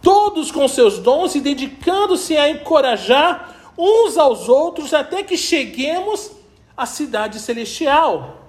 Todos 0.02 0.52
com 0.52 0.68
seus 0.68 0.98
dons 0.98 1.36
e 1.36 1.40
dedicando-se 1.40 2.36
a 2.36 2.50
encorajar 2.50 3.72
uns 3.78 4.18
aos 4.18 4.50
outros 4.50 4.94
até 4.94 5.24
que 5.24 5.38
cheguemos 5.38 6.32
à 6.76 6.86
cidade 6.86 7.40
celestial. 7.40 8.41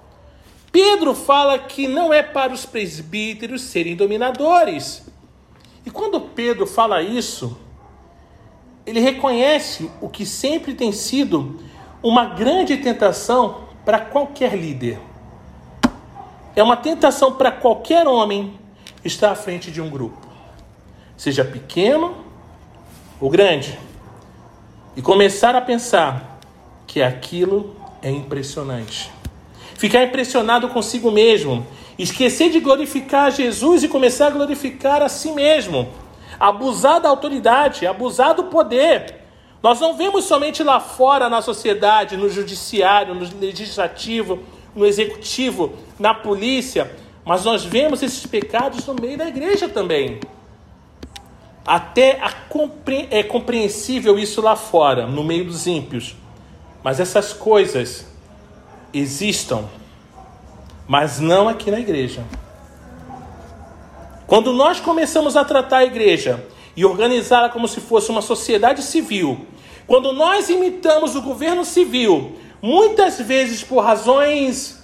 Pedro 0.73 1.13
fala 1.13 1.59
que 1.59 1.87
não 1.87 2.11
é 2.11 2.23
para 2.23 2.51
os 2.51 2.65
presbíteros 2.65 3.61
serem 3.61 3.95
dominadores. 3.95 5.05
E 5.85 5.91
quando 5.91 6.19
Pedro 6.19 6.65
fala 6.65 7.03
isso, 7.03 7.55
ele 8.83 8.99
reconhece 8.99 9.87
o 10.01 10.09
que 10.09 10.25
sempre 10.25 10.73
tem 10.73 10.91
sido 10.91 11.59
uma 12.01 12.25
grande 12.25 12.75
tentação 12.77 13.65
para 13.85 13.99
qualquer 13.99 14.57
líder. 14.57 14.97
É 16.55 16.63
uma 16.63 16.75
tentação 16.75 17.33
para 17.33 17.51
qualquer 17.51 18.07
homem 18.07 18.59
estar 19.05 19.29
à 19.29 19.35
frente 19.35 19.69
de 19.69 19.79
um 19.79 19.91
grupo, 19.91 20.27
seja 21.15 21.45
pequeno 21.45 22.15
ou 23.21 23.29
grande, 23.29 23.77
e 24.95 25.03
começar 25.03 25.55
a 25.55 25.61
pensar 25.61 26.39
que 26.87 26.99
aquilo 26.99 27.75
é 28.01 28.09
impressionante 28.09 29.11
ficar 29.83 30.05
impressionado 30.05 30.69
consigo 30.69 31.11
mesmo, 31.11 31.67
esquecer 31.99 32.49
de 32.49 32.61
glorificar 32.61 33.29
Jesus 33.29 33.83
e 33.83 33.89
começar 33.89 34.27
a 34.27 34.29
glorificar 34.29 35.01
a 35.01 35.09
si 35.09 35.29
mesmo, 35.33 35.89
abusar 36.39 37.01
da 37.01 37.09
autoridade, 37.09 37.85
abusar 37.85 38.33
do 38.33 38.45
poder. 38.45 39.15
Nós 39.61 39.81
não 39.81 39.97
vemos 39.97 40.23
somente 40.23 40.63
lá 40.63 40.79
fora 40.79 41.27
na 41.27 41.41
sociedade, 41.41 42.15
no 42.15 42.29
judiciário, 42.29 43.13
no 43.13 43.27
legislativo, 43.37 44.39
no 44.73 44.85
executivo, 44.85 45.73
na 45.99 46.13
polícia, 46.13 46.89
mas 47.25 47.43
nós 47.43 47.65
vemos 47.65 48.01
esses 48.01 48.25
pecados 48.25 48.85
no 48.85 48.95
meio 48.95 49.17
da 49.17 49.27
igreja 49.27 49.67
também. 49.67 50.21
Até 51.65 52.21
compre 52.47 53.05
é 53.11 53.21
compreensível 53.21 54.17
isso 54.17 54.41
lá 54.41 54.55
fora, 54.55 55.07
no 55.07 55.25
meio 55.25 55.43
dos 55.43 55.67
ímpios. 55.67 56.15
Mas 56.81 57.01
essas 57.01 57.33
coisas 57.33 58.12
existam, 58.93 59.67
mas 60.87 61.19
não 61.19 61.49
aqui 61.49 61.71
na 61.71 61.79
igreja. 61.79 62.23
Quando 64.27 64.53
nós 64.53 64.79
começamos 64.79 65.35
a 65.35 65.43
tratar 65.43 65.77
a 65.77 65.85
igreja 65.85 66.45
e 66.75 66.85
organizá-la 66.85 67.49
como 67.49 67.67
se 67.67 67.81
fosse 67.81 68.09
uma 68.09 68.21
sociedade 68.21 68.81
civil, 68.81 69.45
quando 69.85 70.13
nós 70.13 70.49
imitamos 70.49 71.15
o 71.15 71.21
governo 71.21 71.65
civil, 71.65 72.37
muitas 72.61 73.19
vezes 73.19 73.63
por 73.63 73.83
razões 73.83 74.83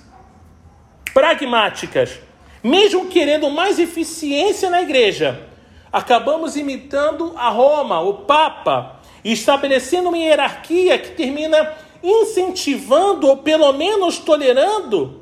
pragmáticas, 1.13 2.19
mesmo 2.63 3.07
querendo 3.07 3.49
mais 3.49 3.79
eficiência 3.79 4.69
na 4.69 4.81
igreja, 4.81 5.47
acabamos 5.91 6.55
imitando 6.55 7.33
a 7.37 7.49
Roma, 7.49 8.01
o 8.01 8.13
Papa, 8.25 8.99
e 9.23 9.31
estabelecendo 9.31 10.09
uma 10.09 10.17
hierarquia 10.17 10.97
que 10.97 11.11
termina 11.11 11.73
incentivando 12.03 13.27
ou 13.27 13.37
pelo 13.37 13.71
menos 13.73 14.17
tolerando 14.17 15.21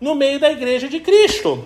no 0.00 0.14
meio 0.14 0.38
da 0.38 0.50
igreja 0.50 0.88
de 0.88 1.00
Cristo. 1.00 1.64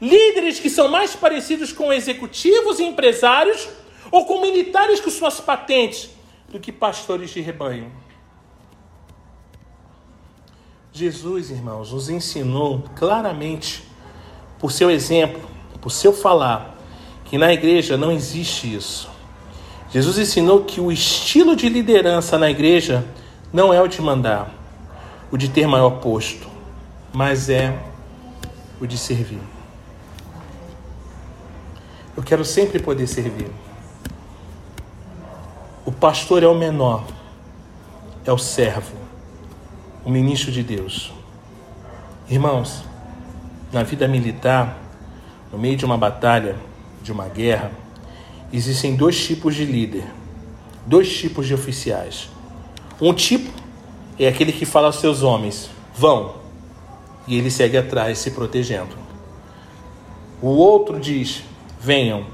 Líderes 0.00 0.58
que 0.58 0.68
são 0.68 0.88
mais 0.88 1.14
parecidos 1.14 1.72
com 1.72 1.92
executivos 1.92 2.80
e 2.80 2.84
empresários 2.84 3.68
ou 4.10 4.24
com 4.24 4.40
militares 4.40 5.00
com 5.00 5.10
suas 5.10 5.40
patentes 5.40 6.10
do 6.48 6.58
que 6.58 6.72
pastores 6.72 7.30
de 7.30 7.40
rebanho. 7.40 7.90
Jesus, 10.92 11.50
irmãos, 11.50 11.92
nos 11.92 12.10
ensinou 12.10 12.84
claramente, 12.94 13.82
por 14.58 14.70
seu 14.70 14.90
exemplo, 14.90 15.40
por 15.80 15.90
seu 15.90 16.12
falar, 16.12 16.76
que 17.24 17.38
na 17.38 17.50
igreja 17.52 17.96
não 17.96 18.12
existe 18.12 18.74
isso. 18.74 19.10
Jesus 19.90 20.18
ensinou 20.18 20.64
que 20.64 20.80
o 20.80 20.92
estilo 20.92 21.56
de 21.56 21.68
liderança 21.68 22.38
na 22.38 22.50
igreja 22.50 23.06
não 23.52 23.72
é 23.72 23.80
o 23.82 23.86
de 23.86 24.00
mandar, 24.00 24.50
o 25.30 25.36
de 25.36 25.48
ter 25.48 25.66
maior 25.66 26.00
posto, 26.00 26.48
mas 27.12 27.50
é 27.50 27.78
o 28.80 28.86
de 28.86 28.96
servir. 28.96 29.40
Eu 32.16 32.22
quero 32.22 32.44
sempre 32.44 32.78
poder 32.78 33.06
servir. 33.06 33.50
O 35.84 35.92
pastor 35.92 36.42
é 36.42 36.46
o 36.46 36.54
menor, 36.54 37.04
é 38.24 38.32
o 38.32 38.38
servo, 38.38 38.96
o 40.04 40.10
ministro 40.10 40.50
de 40.50 40.62
Deus. 40.62 41.12
Irmãos, 42.28 42.84
na 43.72 43.82
vida 43.82 44.08
militar, 44.08 44.78
no 45.52 45.58
meio 45.58 45.76
de 45.76 45.84
uma 45.84 45.98
batalha, 45.98 46.56
de 47.02 47.12
uma 47.12 47.28
guerra, 47.28 47.70
existem 48.52 48.96
dois 48.96 49.22
tipos 49.26 49.54
de 49.54 49.64
líder, 49.64 50.04
dois 50.86 51.14
tipos 51.14 51.46
de 51.46 51.52
oficiais. 51.54 52.31
Um 53.02 53.12
tipo 53.12 53.50
é 54.16 54.28
aquele 54.28 54.52
que 54.52 54.64
fala 54.64 54.86
aos 54.86 55.00
seus 55.00 55.24
homens: 55.24 55.68
vão, 55.92 56.36
e 57.26 57.36
ele 57.36 57.50
segue 57.50 57.76
atrás 57.76 58.18
se 58.18 58.30
protegendo. 58.30 58.96
O 60.40 60.46
outro 60.50 61.00
diz: 61.00 61.42
venham, 61.80 62.24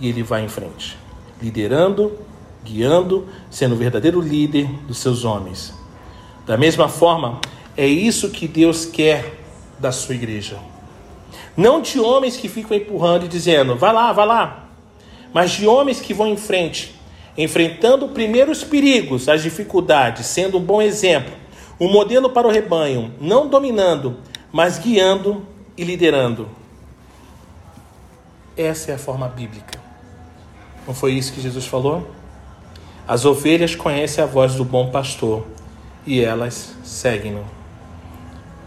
e 0.00 0.08
ele 0.08 0.22
vai 0.22 0.42
em 0.42 0.48
frente, 0.48 0.96
liderando, 1.40 2.18
guiando, 2.64 3.28
sendo 3.50 3.74
o 3.74 3.78
verdadeiro 3.78 4.18
líder 4.18 4.66
dos 4.86 4.96
seus 4.96 5.22
homens. 5.22 5.74
Da 6.46 6.56
mesma 6.56 6.88
forma, 6.88 7.38
é 7.76 7.86
isso 7.86 8.30
que 8.30 8.48
Deus 8.48 8.86
quer 8.86 9.38
da 9.78 9.92
sua 9.92 10.14
igreja. 10.14 10.58
Não 11.54 11.82
de 11.82 12.00
homens 12.00 12.38
que 12.38 12.48
ficam 12.48 12.74
empurrando 12.74 13.26
e 13.26 13.28
dizendo, 13.28 13.76
vai 13.76 13.92
lá, 13.92 14.14
vai 14.14 14.26
lá, 14.26 14.70
mas 15.34 15.50
de 15.50 15.66
homens 15.66 16.00
que 16.00 16.14
vão 16.14 16.26
em 16.26 16.38
frente, 16.38 16.95
enfrentando 17.36 18.08
primeiro 18.08 18.50
os 18.50 18.64
perigos, 18.64 19.28
as 19.28 19.42
dificuldades, 19.42 20.26
sendo 20.26 20.58
um 20.58 20.62
bom 20.62 20.80
exemplo, 20.80 21.34
um 21.78 21.90
modelo 21.90 22.30
para 22.30 22.46
o 22.46 22.50
rebanho, 22.50 23.12
não 23.20 23.48
dominando, 23.48 24.18
mas 24.50 24.78
guiando 24.78 25.46
e 25.76 25.84
liderando. 25.84 26.48
Essa 28.56 28.92
é 28.92 28.94
a 28.94 28.98
forma 28.98 29.28
bíblica. 29.28 29.78
Não 30.86 30.94
foi 30.94 31.12
isso 31.12 31.32
que 31.32 31.40
Jesus 31.40 31.66
falou? 31.66 32.10
As 33.06 33.24
ovelhas 33.24 33.74
conhecem 33.74 34.24
a 34.24 34.26
voz 34.26 34.54
do 34.54 34.64
bom 34.64 34.90
pastor 34.90 35.46
e 36.06 36.22
elas 36.22 36.74
seguem-no. 36.82 37.44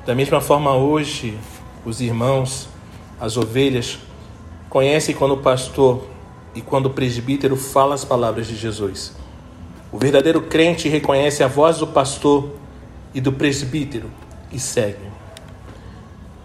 Da 0.06 0.14
mesma 0.14 0.40
forma, 0.40 0.76
hoje, 0.76 1.38
os 1.86 2.02
irmãos, 2.02 2.70
as 3.20 3.36
ovelhas, 3.36 3.98
conhecem 4.70 5.16
quando 5.16 5.34
o 5.34 5.38
pastor 5.38 6.06
e 6.60 6.62
quando 6.62 6.88
o 6.88 6.90
presbítero 6.90 7.56
fala 7.56 7.96
as 7.96 8.04
palavras 8.04 8.46
de 8.46 8.54
Jesus. 8.54 9.16
O 9.94 9.98
verdadeiro 9.98 10.42
crente 10.42 10.90
reconhece 10.90 11.42
a 11.42 11.48
voz 11.48 11.78
do 11.78 11.88
pastor 11.88 12.52
e 13.14 13.22
do 13.22 13.32
presbítero 13.32 14.12
e 14.52 14.60
segue. 14.60 15.08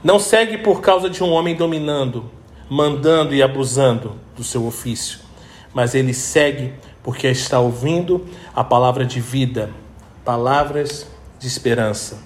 Não 0.05 0.21
segue 0.21 0.59
por 0.59 0.81
causa 0.81 1.11
de 1.11 1.21
um 1.25 1.33
homem 1.33 1.57
dominando, 1.57 2.31
mandando 2.71 3.35
e 3.35 3.43
abusando 3.43 4.15
do 4.37 4.45
seu 4.45 4.65
ofício, 4.65 5.19
mas 5.75 5.97
ele 5.97 6.15
segue 6.15 6.73
porque 7.03 7.27
está 7.27 7.59
ouvindo 7.59 8.25
a 8.55 8.63
palavra 8.63 9.05
de 9.05 9.21
vida, 9.21 9.69
palavras 10.25 11.09
de 11.41 11.49
esperança. 11.49 12.19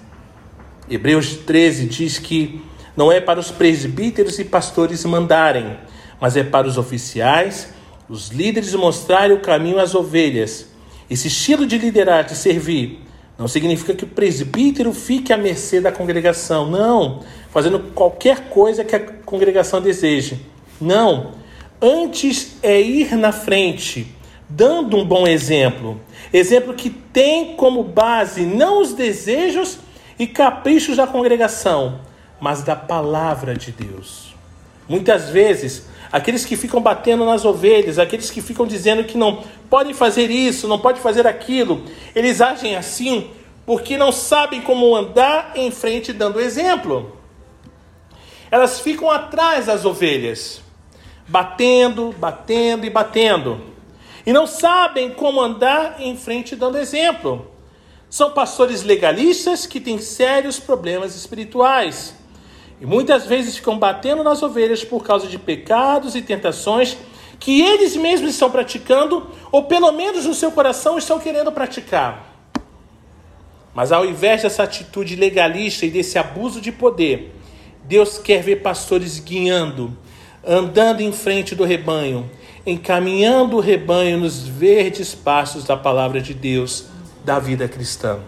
Hebreus 0.87 1.37
13 1.37 1.87
diz 1.87 2.19
que 2.19 2.61
não 2.95 3.11
é 3.11 3.19
para 3.19 3.39
os 3.39 3.49
presbíteros 3.49 4.37
e 4.37 4.45
pastores 4.45 5.03
mandarem, 5.05 5.75
mas 6.21 6.37
é 6.37 6.43
para 6.43 6.67
os 6.67 6.77
oficiais, 6.77 7.78
os 8.09 8.29
líderes 8.29 8.73
mostrarem 8.73 9.37
o 9.37 9.39
caminho 9.39 9.79
às 9.79 9.93
ovelhas. 9.93 10.67
Esse 11.09 11.27
estilo 11.27 11.67
de 11.67 11.77
liderar, 11.77 12.25
de 12.25 12.35
servir, 12.35 13.01
não 13.37 13.47
significa 13.47 13.93
que 13.93 14.03
o 14.03 14.07
presbítero 14.07 14.91
fique 14.91 15.31
à 15.31 15.37
mercê 15.37 15.79
da 15.79 15.91
congregação. 15.91 16.69
Não, 16.69 17.21
fazendo 17.51 17.79
qualquer 17.93 18.49
coisa 18.49 18.83
que 18.83 18.95
a 18.95 18.99
congregação 18.99 19.79
deseje. 19.79 20.39
Não. 20.81 21.33
Antes 21.81 22.57
é 22.61 22.81
ir 22.81 23.15
na 23.15 23.31
frente, 23.31 24.13
dando 24.49 24.97
um 24.97 25.05
bom 25.05 25.25
exemplo. 25.25 26.01
Exemplo 26.33 26.73
que 26.73 26.89
tem 26.89 27.55
como 27.55 27.83
base 27.83 28.43
não 28.43 28.81
os 28.81 28.93
desejos 28.93 29.77
e 30.17 30.27
caprichos 30.27 30.97
da 30.97 31.07
congregação, 31.07 32.01
mas 32.41 32.63
da 32.63 32.75
palavra 32.75 33.55
de 33.55 33.71
Deus. 33.71 34.35
Muitas 34.87 35.29
vezes, 35.29 35.87
aqueles 36.11 36.45
que 36.45 36.55
ficam 36.55 36.81
batendo 36.81 37.25
nas 37.25 37.45
ovelhas, 37.45 37.99
aqueles 37.99 38.29
que 38.31 38.41
ficam 38.41 38.65
dizendo 38.65 39.03
que 39.03 39.17
não 39.17 39.43
podem 39.69 39.93
fazer 39.93 40.29
isso, 40.29 40.67
não 40.67 40.79
pode 40.79 40.99
fazer 40.99 41.27
aquilo, 41.27 41.83
eles 42.15 42.41
agem 42.41 42.75
assim 42.75 43.29
porque 43.65 43.97
não 43.97 44.11
sabem 44.11 44.61
como 44.61 44.95
andar 44.95 45.51
em 45.55 45.69
frente 45.69 46.11
dando 46.11 46.39
exemplo. 46.39 47.15
Elas 48.49 48.79
ficam 48.79 49.11
atrás 49.11 49.67
das 49.67 49.85
ovelhas, 49.85 50.61
batendo, 51.27 52.11
batendo 52.17 52.83
e 52.85 52.89
batendo, 52.89 53.61
e 54.25 54.33
não 54.33 54.47
sabem 54.47 55.11
como 55.11 55.39
andar 55.39 56.01
em 56.01 56.17
frente 56.17 56.55
dando 56.55 56.79
exemplo. 56.79 57.51
São 58.09 58.31
pastores 58.31 58.81
legalistas 58.81 59.67
que 59.67 59.79
têm 59.79 59.99
sérios 59.99 60.59
problemas 60.59 61.15
espirituais 61.15 62.15
e 62.81 62.85
muitas 62.85 63.25
vezes 63.25 63.57
ficam 63.57 63.77
batendo 63.77 64.23
nas 64.23 64.41
ovelhas 64.41 64.83
por 64.83 65.03
causa 65.03 65.27
de 65.27 65.37
pecados 65.37 66.15
e 66.15 66.21
tentações 66.21 66.97
que 67.39 67.61
eles 67.61 67.95
mesmos 67.95 68.31
estão 68.31 68.49
praticando, 68.49 69.27
ou 69.51 69.63
pelo 69.63 69.91
menos 69.91 70.25
no 70.25 70.33
seu 70.33 70.51
coração 70.51 70.97
estão 70.97 71.19
querendo 71.19 71.51
praticar. 71.51 72.35
Mas 73.73 73.91
ao 73.91 74.05
invés 74.05 74.41
dessa 74.41 74.63
atitude 74.63 75.15
legalista 75.15 75.85
e 75.85 75.89
desse 75.89 76.17
abuso 76.17 76.59
de 76.59 76.71
poder, 76.71 77.33
Deus 77.85 78.17
quer 78.17 78.43
ver 78.43 78.57
pastores 78.57 79.19
guiando, 79.19 79.97
andando 80.45 81.01
em 81.01 81.11
frente 81.11 81.55
do 81.55 81.63
rebanho, 81.63 82.29
encaminhando 82.65 83.57
o 83.57 83.61
rebanho 83.61 84.19
nos 84.19 84.45
verdes 84.45 85.15
passos 85.15 85.63
da 85.63 85.77
palavra 85.77 86.19
de 86.21 86.33
Deus, 86.33 86.87
da 87.23 87.39
vida 87.39 87.67
cristã. 87.67 88.19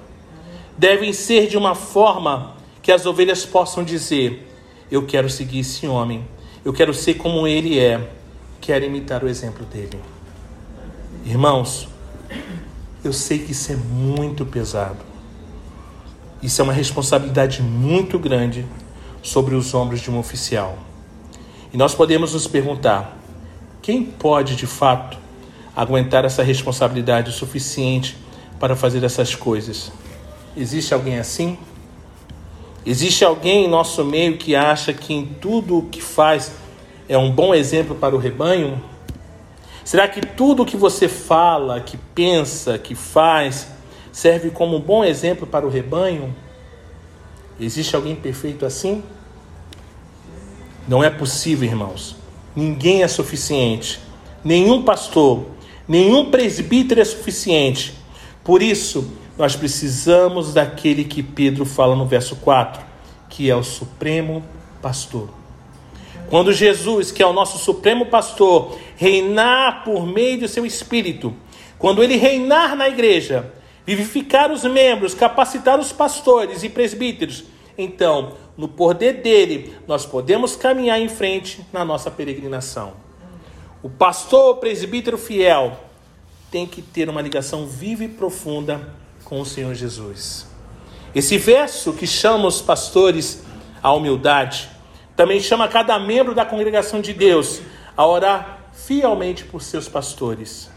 Devem 0.78 1.12
ser 1.12 1.48
de 1.48 1.58
uma 1.58 1.76
forma 1.76 2.56
que 2.82 2.92
as 2.92 3.06
ovelhas 3.06 3.46
possam 3.46 3.84
dizer: 3.84 4.48
Eu 4.90 5.06
quero 5.06 5.30
seguir 5.30 5.60
esse 5.60 5.88
homem, 5.88 6.26
eu 6.64 6.74
quero 6.74 6.94
ser 6.94 7.16
como 7.16 7.48
ele 7.48 7.80
é, 7.80 8.10
quero 8.60 8.86
imitar 8.86 9.24
o 9.24 9.30
exemplo 9.30 9.66
dele. 9.66 10.00
Irmãos, 11.26 11.88
eu 13.04 13.14
sei 13.14 13.40
que 13.40 13.52
isso 13.52 13.72
é 13.72 13.76
muito 13.76 14.46
pesado. 14.46 15.00
Isso 16.42 16.62
é 16.62 16.64
uma 16.64 16.74
responsabilidade 16.74 17.62
muito 17.62 18.18
grande 18.18 18.66
sobre 19.22 19.54
os 19.54 19.74
ombros 19.74 20.02
de 20.02 20.10
um 20.10 20.18
oficial. 20.18 20.78
E 21.72 21.78
nós 21.78 21.94
podemos 21.94 22.34
nos 22.34 22.48
perguntar: 22.48 23.18
quem 23.82 24.04
pode 24.04 24.56
de 24.56 24.66
fato 24.66 25.18
aguentar 25.76 26.26
essa 26.26 26.44
responsabilidade 26.44 27.32
suficiente 27.32 28.18
para 28.60 28.76
fazer 28.76 29.04
essas 29.04 29.36
coisas? 29.36 29.92
Existe 30.56 30.94
alguém 30.94 31.20
assim? 31.20 31.58
Existe 32.86 33.24
alguém 33.24 33.66
em 33.66 33.68
nosso 33.68 34.04
meio 34.04 34.38
que 34.38 34.56
acha 34.56 34.92
que 34.92 35.14
em 35.14 35.26
tudo 35.26 35.78
o 35.78 35.84
que 35.84 36.02
faz 36.02 36.52
é 37.08 37.18
um 37.18 37.32
bom 37.32 37.54
exemplo 37.54 37.96
para 37.96 38.16
o 38.16 38.18
rebanho? 38.18 38.82
Será 39.84 40.08
que 40.08 40.26
tudo 40.26 40.64
o 40.64 40.66
que 40.66 40.78
você 40.78 41.08
fala, 41.08 41.80
que 41.80 41.98
pensa, 42.16 42.78
que 42.80 42.96
faz, 42.96 43.68
serve 44.12 44.50
como 44.50 44.78
um 44.78 44.82
bom 44.82 45.04
exemplo 45.04 45.46
para 45.46 45.66
o 45.66 45.70
rebanho? 45.70 46.36
Existe 47.60 47.96
alguém 47.96 48.16
perfeito 48.16 48.66
assim? 48.66 49.04
Não 50.88 51.04
é 51.04 51.10
possível, 51.10 51.68
irmãos. 51.68 52.16
Ninguém 52.56 53.04
é 53.04 53.08
suficiente. 53.08 54.00
Nenhum 54.44 54.84
pastor, 54.84 55.46
nenhum 55.88 56.32
presbítero 56.32 57.00
é 57.00 57.06
suficiente. 57.06 57.94
Por 58.44 58.64
isso, 58.64 59.12
nós 59.42 59.56
precisamos 59.56 60.54
daquele 60.54 61.04
que 61.04 61.24
Pedro 61.24 61.66
fala 61.66 61.96
no 61.96 62.06
verso 62.06 62.36
4, 62.36 62.80
que 63.28 63.50
é 63.50 63.56
o 63.56 63.64
Supremo 63.64 64.46
Pastor. 64.84 65.30
Quando 66.30 66.54
Jesus, 66.54 67.12
que 67.12 67.24
é 67.24 67.26
o 67.26 67.34
nosso 67.34 67.58
Supremo 67.58 68.06
Pastor, 68.06 68.78
reinar 68.96 69.84
por 69.84 70.06
meio 70.06 70.42
do 70.42 70.48
seu 70.48 70.64
Espírito, 70.64 71.34
quando 71.80 72.04
ele 72.04 72.18
reinar 72.18 72.76
na 72.76 72.88
igreja, 72.88 73.52
vivificar 73.84 74.52
os 74.52 74.64
membros, 74.64 75.16
capacitar 75.16 75.80
os 75.80 75.92
pastores 75.92 76.62
e 76.62 76.70
presbíteros, 76.70 77.46
então, 77.76 78.34
no 78.56 78.68
poder 78.68 79.24
dele, 79.24 79.76
nós 79.88 80.06
podemos 80.06 80.56
caminhar 80.56 81.02
em 81.02 81.10
frente 81.10 81.66
na 81.74 81.84
nossa 81.84 82.12
peregrinação. 82.12 82.94
O 83.82 83.90
pastor, 83.90 84.58
o 84.58 84.58
presbítero 84.58 85.18
fiel, 85.18 85.80
tem 86.52 86.68
que 86.68 86.84
ter 86.84 87.10
uma 87.10 87.24
ligação 87.24 87.66
viva 87.66 88.04
e 88.04 88.08
profunda 88.08 89.01
com 89.32 89.40
o 89.40 89.46
Senhor 89.46 89.74
Jesus. 89.74 90.46
Esse 91.16 91.38
verso 91.38 91.94
que 91.94 92.06
chama 92.06 92.50
os 92.50 92.62
pastores 92.62 93.42
à 93.82 93.94
humildade, 93.94 94.70
também 95.16 95.40
chama 95.40 95.70
cada 95.70 95.98
membro 95.98 96.36
da 96.36 96.44
congregação 96.44 97.00
de 97.00 97.14
Deus 97.14 97.62
a 97.96 98.06
orar 98.06 98.60
fielmente 98.74 99.46
por 99.46 99.62
seus 99.62 99.88
pastores. 99.88 100.70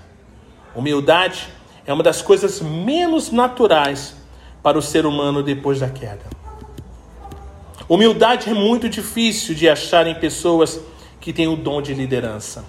Humildade 0.73 1.49
é 1.85 1.93
uma 1.93 2.05
das 2.05 2.23
coisas 2.23 2.61
menos 2.61 3.33
naturais 3.33 4.15
para 4.63 4.79
o 4.79 4.83
ser 4.83 5.05
humano 5.05 5.43
depois 5.43 5.81
da 5.81 5.91
queda. 5.91 6.25
Humildade 7.89 8.51
é 8.51 8.55
muito 8.55 8.89
difícil 8.89 9.53
de 9.57 9.69
achar 9.69 10.07
em 10.07 10.15
pessoas 10.15 10.81
que 11.21 11.33
têm 11.33 11.49
o 11.49 11.57
dom 11.57 11.83
de 11.83 11.93
liderança. 11.93 12.65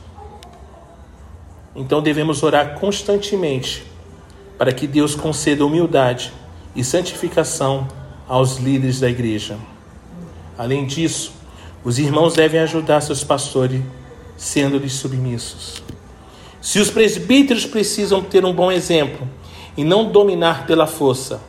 Então 1.75 2.01
devemos 2.01 2.41
orar 2.41 2.73
constantemente 2.79 3.93
para 4.57 4.71
que 4.71 4.87
Deus 4.87 5.15
conceda 5.15 5.65
humildade 5.65 6.31
e 6.75 6.83
santificação 6.83 7.87
aos 8.27 8.57
líderes 8.57 8.99
da 8.99 9.09
igreja. 9.09 9.57
Além 10.57 10.85
disso, 10.85 11.33
os 11.83 11.99
irmãos 11.99 12.33
devem 12.33 12.59
ajudar 12.61 13.01
seus 13.01 13.23
pastores, 13.23 13.81
sendo-lhes 14.37 14.93
submissos. 14.93 15.83
Se 16.61 16.79
os 16.79 16.89
presbíteros 16.89 17.65
precisam 17.65 18.23
ter 18.23 18.43
um 18.43 18.53
bom 18.53 18.71
exemplo 18.71 19.27
e 19.77 19.83
não 19.83 20.11
dominar 20.11 20.65
pela 20.65 20.87
força, 20.87 21.39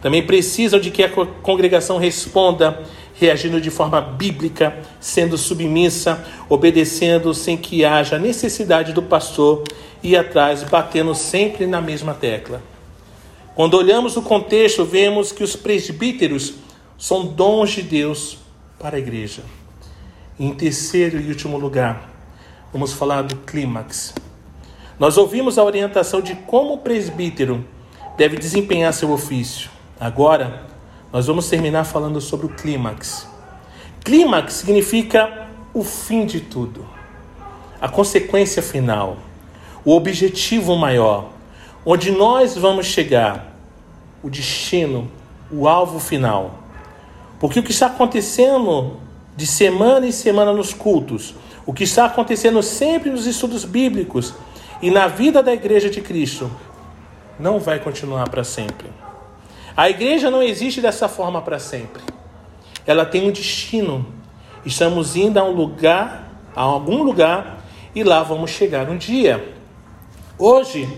também 0.00 0.26
precisam 0.26 0.80
de 0.80 0.90
que 0.90 1.02
a 1.02 1.10
congregação 1.42 1.98
responda 1.98 2.82
reagindo 3.22 3.60
de 3.60 3.70
forma 3.70 4.00
bíblica, 4.00 4.76
sendo 5.00 5.38
submissa, 5.38 6.24
obedecendo 6.48 7.32
sem 7.32 7.56
que 7.56 7.84
haja 7.84 8.18
necessidade 8.18 8.92
do 8.92 9.00
pastor 9.00 9.62
ir 10.02 10.16
atrás, 10.16 10.64
batendo 10.64 11.14
sempre 11.14 11.64
na 11.64 11.80
mesma 11.80 12.14
tecla. 12.14 12.60
Quando 13.54 13.74
olhamos 13.74 14.16
o 14.16 14.22
contexto, 14.22 14.84
vemos 14.84 15.30
que 15.30 15.44
os 15.44 15.54
presbíteros 15.54 16.54
são 16.98 17.24
dons 17.24 17.70
de 17.70 17.82
Deus 17.82 18.38
para 18.76 18.96
a 18.96 18.98
igreja. 18.98 19.42
Em 20.36 20.52
terceiro 20.52 21.20
e 21.20 21.28
último 21.28 21.56
lugar, 21.58 22.10
vamos 22.72 22.92
falar 22.92 23.22
do 23.22 23.36
clímax. 23.36 24.14
Nós 24.98 25.16
ouvimos 25.16 25.58
a 25.58 25.64
orientação 25.64 26.20
de 26.20 26.34
como 26.34 26.74
o 26.74 26.78
presbítero 26.78 27.64
deve 28.16 28.36
desempenhar 28.36 28.92
seu 28.92 29.12
ofício. 29.12 29.70
Agora, 30.00 30.71
nós 31.12 31.26
vamos 31.26 31.48
terminar 31.48 31.84
falando 31.84 32.20
sobre 32.20 32.46
o 32.46 32.48
clímax. 32.48 33.28
Clímax 34.02 34.54
significa 34.54 35.48
o 35.74 35.84
fim 35.84 36.24
de 36.24 36.40
tudo, 36.40 36.86
a 37.80 37.88
consequência 37.88 38.62
final, 38.62 39.18
o 39.84 39.94
objetivo 39.94 40.74
maior, 40.76 41.28
onde 41.84 42.10
nós 42.10 42.56
vamos 42.56 42.86
chegar, 42.86 43.54
o 44.22 44.30
destino, 44.30 45.10
o 45.50 45.68
alvo 45.68 46.00
final. 46.00 46.58
Porque 47.38 47.60
o 47.60 47.62
que 47.62 47.72
está 47.72 47.86
acontecendo 47.86 48.96
de 49.36 49.46
semana 49.46 50.06
em 50.06 50.12
semana 50.12 50.52
nos 50.52 50.72
cultos, 50.72 51.34
o 51.66 51.74
que 51.74 51.84
está 51.84 52.06
acontecendo 52.06 52.62
sempre 52.62 53.10
nos 53.10 53.26
estudos 53.26 53.64
bíblicos 53.64 54.34
e 54.80 54.90
na 54.90 55.08
vida 55.08 55.42
da 55.42 55.52
igreja 55.52 55.90
de 55.90 56.00
Cristo, 56.00 56.50
não 57.38 57.58
vai 57.58 57.78
continuar 57.78 58.28
para 58.28 58.44
sempre. 58.44 58.88
A 59.76 59.88
igreja 59.88 60.30
não 60.30 60.42
existe 60.42 60.80
dessa 60.82 61.08
forma 61.08 61.40
para 61.40 61.58
sempre. 61.58 62.02
Ela 62.86 63.06
tem 63.06 63.26
um 63.26 63.32
destino. 63.32 64.06
Estamos 64.66 65.16
indo 65.16 65.38
a 65.38 65.44
um 65.44 65.52
lugar, 65.52 66.30
a 66.54 66.60
algum 66.60 67.02
lugar, 67.02 67.64
e 67.94 68.04
lá 68.04 68.22
vamos 68.22 68.50
chegar 68.50 68.90
um 68.90 68.98
dia. 68.98 69.54
Hoje, 70.38 70.88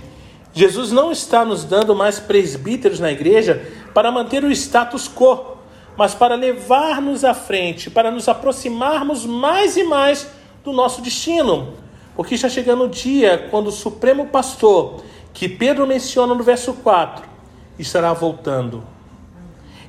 Jesus 0.52 0.90
não 0.90 1.12
está 1.12 1.44
nos 1.44 1.64
dando 1.64 1.94
mais 1.94 2.18
presbíteros 2.18 2.98
na 2.98 3.12
igreja 3.12 3.64
para 3.92 4.10
manter 4.10 4.42
o 4.42 4.50
status 4.50 5.08
quo, 5.08 5.56
mas 5.96 6.14
para 6.14 6.34
levar-nos 6.34 7.24
à 7.24 7.32
frente, 7.32 7.88
para 7.88 8.10
nos 8.10 8.28
aproximarmos 8.28 9.24
mais 9.24 9.76
e 9.76 9.84
mais 9.84 10.28
do 10.64 10.72
nosso 10.72 11.00
destino. 11.00 11.74
Porque 12.16 12.34
está 12.34 12.48
chegando 12.48 12.84
o 12.84 12.88
dia 12.88 13.48
quando 13.50 13.68
o 13.68 13.72
Supremo 13.72 14.26
Pastor, 14.26 15.02
que 15.32 15.48
Pedro 15.48 15.86
menciona 15.86 16.34
no 16.34 16.42
verso 16.42 16.72
4, 16.74 17.33
estará 17.78 18.12
voltando. 18.12 18.82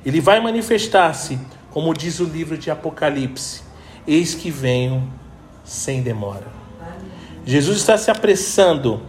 Ele 0.04 0.20
vai 0.20 0.40
manifestar-se, 0.40 1.38
como 1.70 1.92
diz 1.92 2.20
o 2.20 2.24
livro 2.24 2.56
de 2.56 2.70
Apocalipse: 2.70 3.62
Eis 4.06 4.34
que 4.34 4.50
venho 4.50 5.10
sem 5.64 6.02
demora. 6.02 6.46
Jesus 7.44 7.78
está 7.78 7.96
se 7.96 8.10
apressando, 8.10 9.00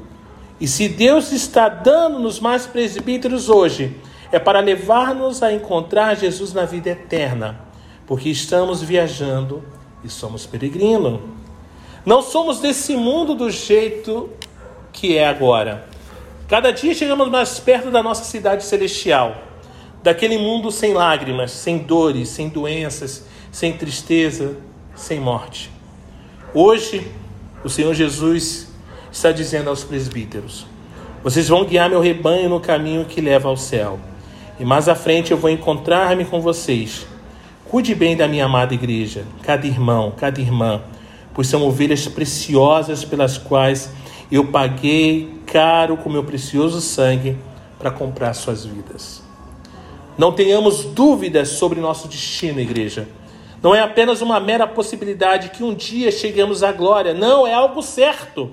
e 0.59 0.67
se 0.67 0.87
Deus 0.87 1.31
está 1.31 1.69
dando-nos 1.69 2.39
mais 2.39 2.65
presbíteros 2.65 3.49
hoje, 3.49 3.95
é 4.31 4.39
para 4.39 4.59
levar-nos 4.59 5.41
a 5.41 5.53
encontrar 5.53 6.15
Jesus 6.15 6.53
na 6.53 6.65
vida 6.65 6.89
eterna, 6.89 7.59
porque 8.05 8.29
estamos 8.29 8.81
viajando 8.81 9.63
e 10.03 10.09
somos 10.09 10.45
peregrinos. 10.45 11.19
Não 12.05 12.21
somos 12.21 12.59
desse 12.59 12.95
mundo 12.95 13.35
do 13.35 13.49
jeito 13.49 14.29
que 14.91 15.17
é 15.17 15.27
agora. 15.27 15.87
Cada 16.47 16.71
dia 16.71 16.93
chegamos 16.93 17.29
mais 17.29 17.59
perto 17.59 17.91
da 17.91 18.01
nossa 18.01 18.23
cidade 18.23 18.63
celestial, 18.63 19.35
daquele 20.01 20.37
mundo 20.37 20.71
sem 20.71 20.93
lágrimas, 20.93 21.51
sem 21.51 21.79
dores, 21.79 22.29
sem 22.29 22.47
doenças, 22.47 23.25
sem 23.51 23.73
tristeza, 23.73 24.55
sem 24.95 25.19
morte. 25.19 25.69
Hoje, 26.53 27.05
o 27.65 27.69
Senhor 27.69 27.93
Jesus 27.93 28.69
está 29.11 29.33
dizendo 29.33 29.69
aos 29.69 29.83
presbíteros: 29.83 30.65
Vocês 31.21 31.49
vão 31.49 31.65
guiar 31.65 31.89
meu 31.89 31.99
rebanho 31.99 32.47
no 32.47 32.61
caminho 32.61 33.03
que 33.03 33.19
leva 33.19 33.49
ao 33.49 33.57
céu. 33.57 33.99
E 34.57 34.63
mais 34.63 34.87
à 34.87 34.95
frente 34.95 35.31
eu 35.31 35.37
vou 35.37 35.49
encontrar-me 35.49 36.23
com 36.23 36.39
vocês. 36.39 37.05
Cuide 37.65 37.93
bem 37.93 38.15
da 38.15 38.25
minha 38.25 38.45
amada 38.45 38.73
igreja, 38.73 39.25
cada 39.43 39.67
irmão, 39.67 40.13
cada 40.15 40.39
irmã, 40.39 40.81
pois 41.33 41.47
são 41.47 41.67
ovelhas 41.67 42.07
preciosas 42.07 43.03
pelas 43.03 43.37
quais 43.37 43.91
eu 44.31 44.45
paguei 44.45 45.41
caro 45.45 45.97
com 45.97 46.09
meu 46.09 46.23
precioso 46.23 46.81
sangue 46.81 47.37
para 47.79 47.91
comprar 47.91 48.33
suas 48.33 48.65
vidas. 48.65 49.23
Não 50.17 50.31
tenhamos 50.31 50.83
dúvidas 50.83 51.49
sobre 51.49 51.79
nosso 51.79 52.07
destino, 52.07 52.59
igreja. 52.59 53.07
Não 53.61 53.73
é 53.73 53.81
apenas 53.81 54.21
uma 54.21 54.39
mera 54.39 54.67
possibilidade 54.67 55.49
que 55.49 55.63
um 55.63 55.73
dia 55.73 56.11
cheguemos 56.11 56.63
à 56.63 56.71
glória. 56.71 57.13
Não, 57.13 57.45
é 57.45 57.53
algo 57.53 57.81
certo. 57.81 58.51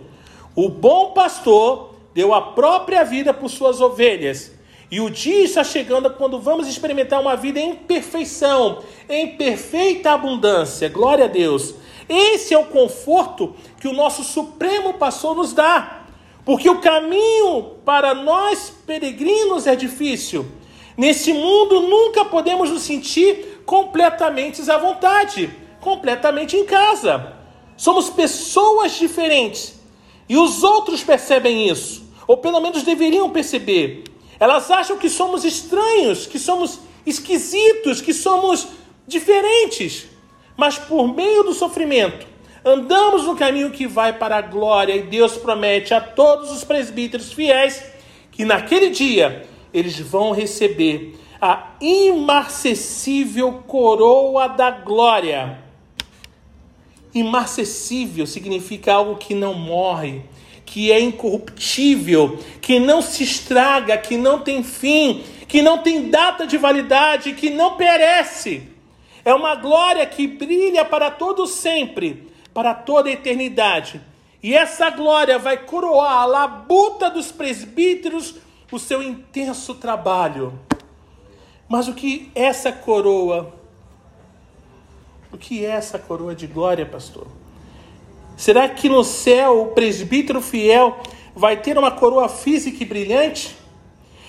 O 0.55 0.69
bom 0.69 1.13
pastor 1.13 1.95
deu 2.15 2.33
a 2.33 2.41
própria 2.41 3.03
vida 3.03 3.35
por 3.35 3.51
suas 3.51 3.81
ovelhas. 3.81 4.53
E 4.91 5.01
o 5.01 5.11
dia 5.11 5.43
está 5.43 5.65
chegando 5.65 6.09
quando 6.11 6.39
vamos 6.39 6.69
experimentar 6.69 7.21
uma 7.21 7.35
vida 7.35 7.59
em 7.59 7.75
perfeição, 7.75 8.83
em 9.09 9.37
perfeita 9.37 10.13
abundância. 10.13 10.89
Glória 10.89 11.25
a 11.25 11.29
Deus. 11.29 11.75
Esse 12.09 12.55
é 12.55 12.59
o 12.59 12.67
conforto 12.67 13.55
que 13.85 13.89
o 13.89 13.93
nosso 13.93 14.25
Supremo 14.25 14.95
Pastor 14.95 15.37
nos 15.37 15.53
dá. 15.53 16.07
Porque 16.43 16.71
o 16.71 16.81
caminho 16.81 17.73
para 17.85 18.15
nós 18.15 18.73
peregrinos 18.87 19.67
é 19.67 19.77
difícil. 19.77 20.47
Nesse 20.97 21.35
mundo 21.35 21.81
nunca 21.81 22.25
podemos 22.25 22.71
nos 22.71 22.81
sentir 22.81 23.63
completamente 23.67 24.71
à 24.71 24.79
vontade, 24.79 25.55
completamente 25.83 26.57
em 26.57 26.65
casa. 26.65 27.35
Somos 27.77 28.09
pessoas 28.09 28.93
diferentes. 28.93 29.79
E 30.27 30.39
os 30.39 30.63
outros 30.63 31.05
percebem 31.05 31.69
isso, 31.69 32.11
ou 32.27 32.39
pelo 32.39 32.61
menos 32.61 32.85
deveriam 32.85 33.29
perceber. 33.29 34.05
Elas 34.41 34.71
acham 34.71 34.97
que 34.97 35.11
somos 35.11 35.45
estranhos, 35.45 36.27
que 36.27 36.39
somos 36.39 36.79
esquisitos, 37.05 38.01
que 38.01 38.15
somos 38.15 38.67
diferentes. 39.07 40.07
Mas 40.57 40.79
por 40.79 41.07
meio 41.15 41.43
do 41.45 41.53
sofrimento, 41.53 42.33
andamos 42.65 43.25
no 43.25 43.37
caminho 43.37 43.71
que 43.71 43.87
vai 43.87 44.13
para 44.13 44.37
a 44.39 44.43
glória, 44.43 44.97
e 44.97 45.03
Deus 45.03 45.37
promete 45.37 45.93
a 45.93 46.01
todos 46.01 46.51
os 46.51 46.65
presbíteros 46.65 47.33
fiéis 47.33 47.85
que 48.31 48.45
naquele 48.45 48.91
dia 48.91 49.47
eles 49.73 49.99
vão 49.99 50.33
receber 50.33 51.19
a 51.41 51.75
imarcessível 51.81 53.65
coroa 53.67 54.49
da 54.49 54.71
glória. 54.71 55.59
Imarcessível 57.15 58.27
significa 58.27 58.95
algo 58.95 59.17
que 59.17 59.35
não 59.35 59.55
morre, 59.55 60.23
que 60.65 60.91
é 60.91 60.99
incorruptível, 60.99 62.39
que 62.61 62.81
não 62.81 63.03
se 63.03 63.23
estraga, 63.23 63.99
que 63.99 64.17
não 64.17 64.41
tem 64.41 64.65
fim, 64.65 65.23
que 65.47 65.61
não 65.61 65.79
tem 65.79 66.09
data 66.09 66.47
de 66.47 66.57
validade, 66.57 67.35
que 67.35 67.51
não 67.51 67.77
perece. 67.77 68.63
É 69.25 69.33
uma 69.35 69.55
glória 69.55 70.05
que 70.07 70.27
brilha 70.27 70.85
para 70.85 71.11
todo 71.11 71.47
sempre, 71.47 72.29
para 72.55 72.73
toda 72.73 73.11
a 73.11 73.13
eternidade. 73.13 74.01
E 74.43 74.55
essa 74.55 74.89
glória 74.89 75.39
vai 75.39 75.59
coroar 75.59 76.23
a 76.23 76.25
labuta 76.25 77.11
dos 77.11 77.33
presbíteros 77.33 78.37
o 78.75 78.79
seu 78.79 79.03
intenso 79.03 79.75
trabalho. 79.75 80.59
Mas 81.69 81.87
o 81.87 81.95
que 81.95 82.31
essa 82.35 82.73
coroa? 82.73 83.55
O 85.33 85.39
que 85.39 85.65
é 85.65 85.71
essa 85.71 85.99
coroa 85.99 86.35
de 86.35 86.47
glória, 86.47 86.85
pastor? 86.85 87.27
Será 88.37 88.69
que 88.69 88.89
no 88.89 89.05
céu 89.05 89.63
o 89.63 89.67
presbítero 89.69 90.41
fiel 90.41 90.99
vai 91.35 91.57
ter 91.57 91.79
uma 91.79 91.91
coroa 91.91 92.29
física 92.29 92.83
e 92.83 92.87
brilhante? 92.87 93.57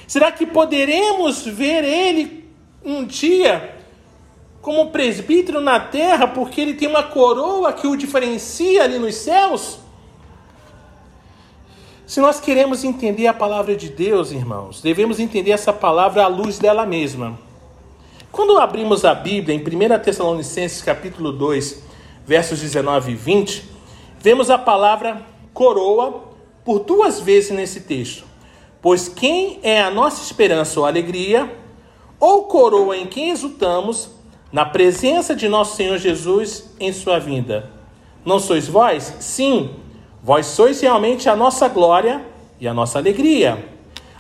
Será 0.07 0.31
que 0.31 0.45
poderemos 0.45 1.43
ver 1.45 1.83
ele 1.83 2.47
um 2.83 3.03
dia 3.03 3.74
como 4.65 4.89
presbítero 4.89 5.61
na 5.61 5.79
terra, 5.79 6.25
porque 6.25 6.59
ele 6.59 6.73
tem 6.73 6.87
uma 6.87 7.03
coroa 7.03 7.71
que 7.71 7.85
o 7.85 7.95
diferencia 7.95 8.83
ali 8.83 8.97
nos 8.97 9.13
céus? 9.13 9.77
Se 12.07 12.19
nós 12.19 12.39
queremos 12.39 12.83
entender 12.83 13.27
a 13.27 13.33
palavra 13.33 13.75
de 13.75 13.89
Deus, 13.89 14.31
irmãos, 14.31 14.81
devemos 14.81 15.19
entender 15.19 15.51
essa 15.51 15.71
palavra 15.71 16.23
à 16.23 16.27
luz 16.27 16.57
dela 16.57 16.83
mesma. 16.83 17.37
Quando 18.31 18.57
abrimos 18.57 19.05
a 19.05 19.13
Bíblia 19.13 19.55
em 19.55 19.59
1 19.59 19.99
Tessalonicenses 19.99 20.81
capítulo 20.81 21.31
2, 21.31 21.83
versos 22.25 22.59
19 22.59 23.11
e 23.11 23.15
20, 23.15 23.69
vemos 24.17 24.49
a 24.49 24.57
palavra 24.57 25.21
coroa 25.53 26.23
por 26.63 26.79
duas 26.79 27.19
vezes 27.19 27.51
nesse 27.51 27.81
texto. 27.81 28.23
Pois 28.81 29.07
quem 29.07 29.59
é 29.61 29.79
a 29.79 29.91
nossa 29.91 30.23
esperança 30.23 30.79
ou 30.79 30.87
alegria, 30.87 31.55
ou 32.19 32.45
coroa 32.45 32.97
em 32.97 33.05
quem 33.05 33.29
exultamos, 33.29 34.15
na 34.51 34.65
presença 34.65 35.35
de 35.35 35.47
nosso 35.47 35.75
Senhor 35.75 35.97
Jesus 35.97 36.71
em 36.79 36.91
sua 36.93 37.19
vinda. 37.19 37.69
Não 38.25 38.39
sois 38.39 38.67
vós? 38.67 39.15
Sim, 39.19 39.71
vós 40.23 40.45
sois 40.47 40.81
realmente 40.81 41.29
a 41.29 41.35
nossa 41.35 41.67
glória 41.67 42.25
e 42.59 42.67
a 42.67 42.73
nossa 42.73 42.97
alegria. 42.97 43.69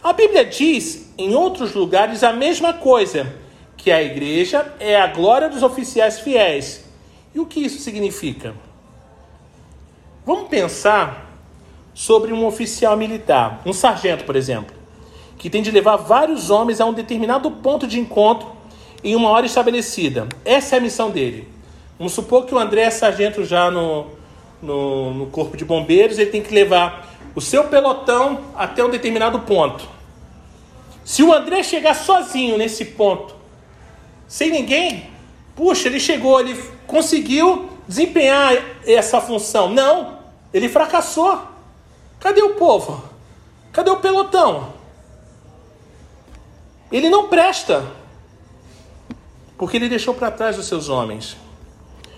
A 0.03 0.13
Bíblia 0.13 0.45
diz 0.45 1.13
em 1.17 1.33
outros 1.33 1.73
lugares 1.73 2.23
a 2.23 2.31
mesma 2.31 2.73
coisa, 2.73 3.33
que 3.77 3.91
a 3.91 4.01
igreja 4.01 4.73
é 4.79 4.99
a 4.99 5.07
glória 5.07 5.49
dos 5.49 5.63
oficiais 5.63 6.19
fiéis. 6.19 6.83
E 7.33 7.39
o 7.39 7.45
que 7.45 7.59
isso 7.59 7.79
significa? 7.79 8.53
Vamos 10.25 10.47
pensar 10.47 11.39
sobre 11.93 12.33
um 12.33 12.45
oficial 12.45 12.97
militar, 12.97 13.61
um 13.65 13.73
sargento, 13.73 14.25
por 14.25 14.35
exemplo, 14.35 14.75
que 15.37 15.49
tem 15.49 15.61
de 15.61 15.71
levar 15.71 15.97
vários 15.97 16.49
homens 16.49 16.81
a 16.81 16.85
um 16.85 16.93
determinado 16.93 17.49
ponto 17.49 17.87
de 17.87 17.99
encontro 17.99 18.54
em 19.05 19.15
uma 19.15 19.29
hora 19.29 19.45
estabelecida. 19.45 20.27
Essa 20.43 20.75
é 20.75 20.79
a 20.79 20.81
missão 20.81 21.11
dele. 21.11 21.47
Vamos 21.97 22.13
supor 22.13 22.45
que 22.45 22.55
o 22.55 22.57
André 22.57 22.81
é 22.81 22.89
sargento 22.89 23.45
já 23.45 23.69
no, 23.69 24.07
no, 24.61 25.13
no 25.13 25.25
corpo 25.27 25.55
de 25.55 25.63
bombeiros, 25.63 26.17
ele 26.17 26.31
tem 26.31 26.41
que 26.41 26.53
levar 26.53 27.07
o 27.35 27.39
seu 27.39 27.65
pelotão 27.65 28.45
até 28.55 28.83
um 28.83 28.89
determinado 28.89 29.39
ponto. 29.41 29.87
Se 31.03 31.21
o 31.21 31.31
André 31.31 31.61
chegar 31.61 31.93
sozinho 31.93 32.57
nesse 32.57 32.83
ponto, 32.83 33.35
sem 34.27 34.49
ninguém, 34.49 35.07
puxa, 35.55 35.87
ele 35.87 35.99
chegou, 35.99 36.39
ele 36.39 36.59
conseguiu 36.87 37.69
desempenhar 37.87 38.55
essa 38.87 39.21
função. 39.21 39.69
Não, 39.69 40.17
ele 40.51 40.67
fracassou. 40.67 41.39
Cadê 42.19 42.41
o 42.41 42.55
povo? 42.55 43.03
Cadê 43.71 43.91
o 43.91 43.97
pelotão? 43.97 44.73
Ele 46.91 47.09
não 47.09 47.27
presta, 47.27 47.85
porque 49.57 49.77
ele 49.77 49.89
deixou 49.89 50.13
para 50.13 50.31
trás 50.31 50.57
os 50.57 50.65
seus 50.65 50.89
homens. 50.89 51.37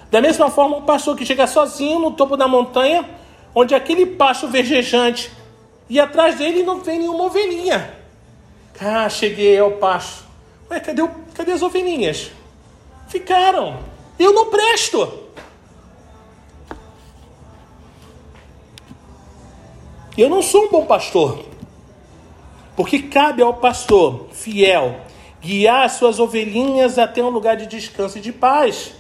Da 0.10 0.22
mesma 0.22 0.50
forma, 0.50 0.78
um 0.78 0.84
pastor 0.84 1.16
que 1.16 1.26
chega 1.26 1.46
sozinho 1.48 2.00
no 2.00 2.12
topo 2.12 2.38
da 2.38 2.48
montanha, 2.48 3.08
onde 3.54 3.76
aquele 3.76 4.06
pasto 4.06 4.48
vergejante, 4.48 5.32
e 5.90 6.00
atrás 6.00 6.38
dele 6.38 6.64
não 6.64 6.82
vem 6.82 7.00
nenhuma 7.00 7.26
ovelhinha. 7.26 7.94
Ah, 8.80 9.10
cheguei 9.10 9.58
ao 9.58 9.72
pasto. 9.72 10.26
Ué, 10.70 10.80
cadê, 10.80 11.02
o, 11.02 11.10
cadê 11.34 11.52
as 11.52 11.62
ovelhinhas? 11.62 12.32
Ficaram. 13.08 13.80
Eu 14.20 14.34
não 14.34 14.50
presto. 14.50 15.28
Eu 20.18 20.30
não 20.30 20.42
sou 20.42 20.66
um 20.66 20.70
bom 20.70 20.86
pastor. 20.86 21.46
Porque 22.76 23.04
cabe 23.04 23.42
ao 23.42 23.56
pastor 23.56 24.28
fiel 24.32 25.07
guiar 25.42 25.86
as 25.86 25.94
suas 25.94 26.20
ovelhinhas 26.20 26.98
até 26.98 27.24
um 27.24 27.30
lugar 27.30 27.56
de 27.56 27.66
descanso 27.66 28.18
e 28.18 28.22
de 28.22 28.32
paz. 28.32 28.94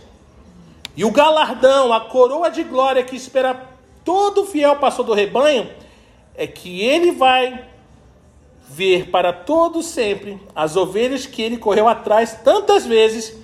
E 0.95 1.05
o 1.05 1.11
galardão, 1.11 1.93
a 1.93 2.01
coroa 2.01 2.49
de 2.49 2.63
glória 2.63 3.03
que 3.03 3.15
espera 3.15 3.69
todo 4.03 4.45
fiel 4.45 4.75
pastor 4.77 5.05
do 5.05 5.13
rebanho, 5.13 5.69
é 6.35 6.47
que 6.47 6.81
ele 6.81 7.11
vai 7.11 7.65
ver 8.69 9.09
para 9.09 9.31
todo 9.31 9.81
sempre 9.81 10.39
as 10.55 10.75
ovelhas 10.75 11.25
que 11.25 11.41
ele 11.41 11.57
correu 11.57 11.88
atrás 11.88 12.39
tantas 12.43 12.85
vezes, 12.85 13.35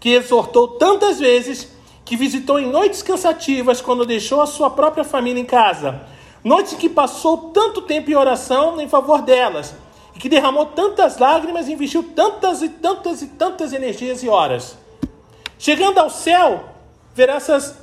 que 0.00 0.10
exortou 0.10 0.68
tantas 0.68 1.18
vezes, 1.18 1.68
que 2.04 2.16
visitou 2.16 2.58
em 2.58 2.66
noites 2.66 3.02
cansativas 3.02 3.80
quando 3.80 4.04
deixou 4.04 4.42
a 4.42 4.46
sua 4.46 4.70
própria 4.70 5.04
família 5.04 5.40
em 5.40 5.44
casa, 5.44 6.02
noites 6.42 6.74
que 6.74 6.88
passou 6.88 7.50
tanto 7.54 7.82
tempo 7.82 8.10
em 8.10 8.14
oração 8.14 8.80
em 8.80 8.88
favor 8.88 9.22
delas, 9.22 9.74
que 10.22 10.28
derramou 10.28 10.66
tantas 10.66 11.18
lágrimas 11.18 11.66
e 11.66 11.72
investiu 11.72 12.12
tantas 12.14 12.62
e 12.62 12.68
tantas 12.68 13.22
e 13.22 13.26
tantas 13.26 13.72
energias 13.72 14.22
e 14.22 14.28
horas. 14.28 14.78
Chegando 15.58 15.98
ao 15.98 16.08
céu, 16.08 16.64
verá 17.12 17.34
essas 17.34 17.76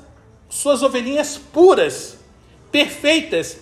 suas 0.47 0.81
ovelhinhas 0.81 1.37
puras, 1.37 2.17
perfeitas, 2.71 3.57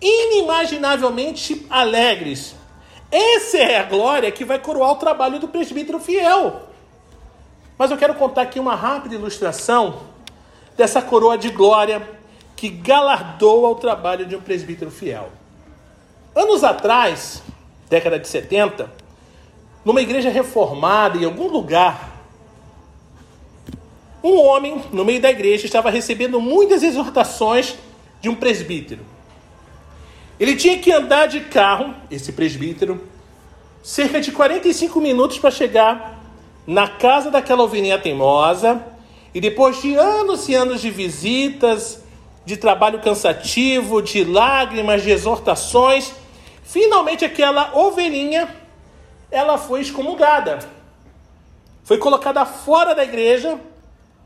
inimaginavelmente 0.00 1.66
alegres, 1.68 2.56
essa 3.10 3.58
é 3.58 3.76
a 3.76 3.82
glória 3.82 4.32
que 4.32 4.46
vai 4.46 4.58
coroar 4.58 4.92
o 4.92 4.96
trabalho 4.96 5.38
do 5.38 5.48
presbítero 5.48 6.00
fiel. 6.00 6.62
Mas 7.76 7.90
eu 7.90 7.98
quero 7.98 8.14
contar 8.14 8.40
aqui 8.42 8.58
uma 8.58 8.74
rápida 8.74 9.14
ilustração 9.14 10.00
dessa 10.74 11.02
coroa 11.02 11.36
de 11.36 11.50
glória 11.50 12.00
que 12.56 12.70
galardoa 12.70 13.68
o 13.68 13.74
trabalho 13.74 14.24
de 14.24 14.34
um 14.34 14.40
presbítero 14.40 14.90
fiel. 14.90 15.28
Anos 16.34 16.64
atrás, 16.64 17.42
década 17.88 18.18
de 18.18 18.28
70, 18.28 18.90
numa 19.84 20.00
igreja 20.00 20.30
reformada 20.30 21.18
em 21.18 21.24
algum 21.24 21.48
lugar, 21.48 22.16
um 24.22 24.40
homem 24.40 24.82
no 24.92 25.04
meio 25.04 25.20
da 25.20 25.30
igreja 25.30 25.66
estava 25.66 25.90
recebendo 25.90 26.40
muitas 26.40 26.82
exortações 26.82 27.76
de 28.20 28.28
um 28.28 28.34
presbítero. 28.34 29.02
Ele 30.38 30.56
tinha 30.56 30.78
que 30.78 30.92
andar 30.92 31.26
de 31.26 31.40
carro, 31.40 31.94
esse 32.10 32.32
presbítero, 32.32 33.00
cerca 33.82 34.20
de 34.20 34.32
45 34.32 35.00
minutos 35.00 35.38
para 35.38 35.50
chegar 35.50 36.20
na 36.66 36.88
casa 36.88 37.30
daquela 37.30 37.62
ovelhinha 37.62 37.98
teimosa. 37.98 38.84
E 39.32 39.40
depois 39.40 39.80
de 39.80 39.94
anos 39.94 40.48
e 40.48 40.54
anos 40.54 40.80
de 40.80 40.90
visitas, 40.90 42.02
de 42.44 42.56
trabalho 42.56 43.00
cansativo, 43.00 44.02
de 44.02 44.24
lágrimas, 44.24 45.02
de 45.02 45.10
exortações, 45.10 46.12
finalmente 46.66 47.24
aquela 47.24 47.74
ovelhinha 47.74 48.54
ela 49.30 49.56
foi 49.56 49.80
excomungada. 49.80 50.58
Foi 51.84 51.98
colocada 51.98 52.44
fora 52.44 52.94
da 52.94 53.04
igreja 53.04 53.58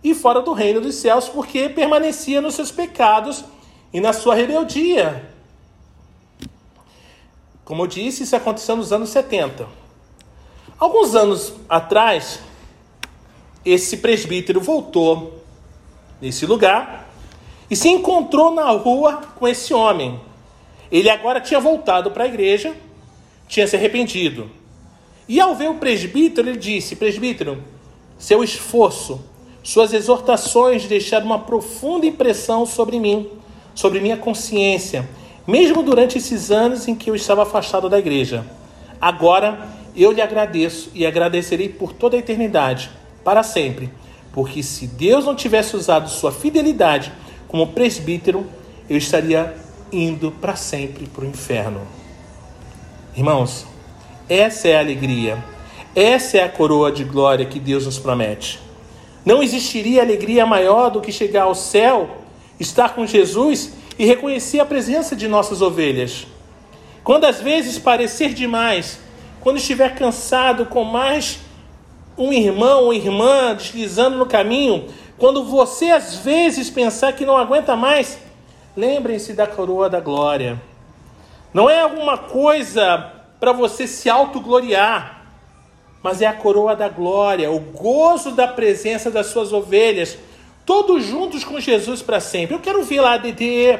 e 0.03 0.14
fora 0.14 0.41
do 0.41 0.53
reino 0.53 0.80
dos 0.80 0.97
céus 0.97 1.28
porque 1.28 1.68
permanecia 1.68 2.41
nos 2.41 2.55
seus 2.55 2.72
pecados 2.72 3.45
e 3.93 4.01
na 4.01 4.12
sua 4.12 4.34
rebeldia. 4.34 5.30
Como 7.64 7.82
eu 7.82 7.86
disse, 7.86 8.22
isso 8.22 8.34
aconteceu 8.34 8.76
nos 8.76 8.93
anos 8.93 9.11
70. 9.11 9.68
Alguns 10.78 11.14
anos 11.14 11.53
atrás, 11.68 12.41
esse 13.64 13.99
presbítero 13.99 14.61
voltou 14.61 15.45
nesse 16.20 16.47
lugar 16.47 17.09
e 17.70 17.76
se 17.76 17.88
encontrou 17.88 18.55
na 18.55 18.70
rua 18.70 19.20
com 19.38 19.47
esse 19.47 19.74
homem. 19.74 20.30
Ele 20.91 21.09
agora 21.09 21.41
tinha 21.41 21.61
voltado 21.61 22.11
para 22.11 22.24
a 22.24 22.26
igreja, 22.26 22.74
tinha 23.49 23.66
se 23.66 23.76
arrependido. 23.76 24.51
E 25.28 25.41
ao 25.41 25.55
ver 25.55 25.70
o 25.70 25.74
presbítero, 25.74 26.49
ele 26.49 26.59
disse: 26.59 26.97
Presbítero, 26.97 27.62
seu 28.18 28.43
esforço, 28.43 29.20
suas 29.62 29.93
exortações 29.93 30.86
deixaram 30.86 31.26
uma 31.26 31.38
profunda 31.38 32.07
impressão 32.07 32.66
sobre 32.66 32.99
mim, 32.99 33.28
sobre 33.74 34.01
minha 34.01 34.16
consciência 34.16 35.09
mesmo 35.51 35.82
durante 35.82 36.18
esses 36.18 36.51
anos 36.51 36.86
em 36.86 36.95
que 36.95 37.11
eu 37.11 37.14
estava 37.14 37.43
afastado 37.43 37.88
da 37.88 37.99
igreja. 37.99 38.45
Agora 39.01 39.68
eu 39.97 40.12
lhe 40.12 40.22
agradeço 40.22 40.91
e 40.95 41.05
agradecerei 41.05 41.68
por 41.68 41.93
toda 41.93 42.16
a 42.16 42.20
eternidade, 42.20 42.91
para 43.24 43.43
sempre, 43.43 43.91
porque 44.32 44.62
se 44.62 44.86
Deus 44.86 45.24
não 45.24 45.34
tivesse 45.34 45.74
usado 45.74 46.09
sua 46.09 46.30
fidelidade 46.30 47.12
como 47.49 47.68
presbítero, 47.68 48.47
eu 48.88 48.97
estaria 48.97 49.57
indo 49.93 50.30
para 50.30 50.57
sempre 50.57 51.07
para 51.07 51.24
o 51.24 51.26
inferno. 51.26 51.80
Irmãos, 53.16 53.66
essa 54.28 54.68
é 54.68 54.76
a 54.76 54.80
alegria, 54.80 55.43
essa 55.95 56.38
é 56.38 56.43
a 56.43 56.49
coroa 56.49 56.93
de 56.93 57.05
glória 57.05 57.45
que 57.47 57.59
Deus 57.59 57.86
nos 57.86 57.99
promete. 57.99 58.61
Não 59.24 59.43
existiria 59.43 60.03
alegria 60.03 60.47
maior 60.47 60.91
do 60.91 61.01
que 61.01 61.12
chegar 61.12 61.43
ao 61.43 61.55
céu, 61.55 62.09
estar 62.59 62.95
com 62.95 63.07
Jesus 63.07 63.72
e 63.99 64.05
reconhecer 64.07 64.61
a 64.61 64.64
presença 64.64 65.14
de 65.14 65.28
nossas 65.28 65.61
ovelhas. 65.61 66.26
Quando 67.03 67.24
às 67.24 67.41
vezes 67.41 67.78
parecer 67.78 68.32
demais, 68.32 68.99
quando 69.41 69.57
estiver 69.57 69.95
cansado 69.95 70.66
com 70.66 70.84
mais 70.84 71.41
um 72.16 72.32
irmão 72.32 72.84
ou 72.84 72.95
irmã 72.95 73.55
deslizando 73.55 74.16
no 74.16 74.26
caminho, 74.26 74.86
quando 75.18 75.45
você 75.45 75.91
às 75.91 76.16
vezes 76.16 76.70
pensar 76.70 77.12
que 77.12 77.26
não 77.26 77.36
aguenta 77.36 77.74
mais, 77.76 78.18
lembrem-se 78.77 79.33
da 79.33 79.47
coroa 79.47 79.89
da 79.89 80.01
glória. 80.01 80.61
Não 81.53 81.68
é 81.68 81.81
alguma 81.81 82.16
coisa 82.16 83.12
para 83.39 83.53
você 83.53 83.87
se 83.87 84.09
autogloriar, 84.09 85.25
mas 86.03 86.23
é 86.23 86.27
a 86.27 86.33
coroa 86.33 86.77
da 86.77 86.89
glória, 86.89 87.51
o 87.51 87.61
gozo 87.61 88.33
da 88.33 88.49
presença 88.49 89.11
das 89.11 89.27
suas 89.27 89.53
ovelhas 89.53 90.18
todos 90.71 91.05
juntos 91.05 91.43
com 91.43 91.59
Jesus 91.59 92.01
para 92.01 92.21
sempre. 92.21 92.55
Eu 92.55 92.61
quero 92.61 92.85
ver 92.85 93.01
lá 93.01 93.14
a 93.14 93.16
Dedê, 93.16 93.77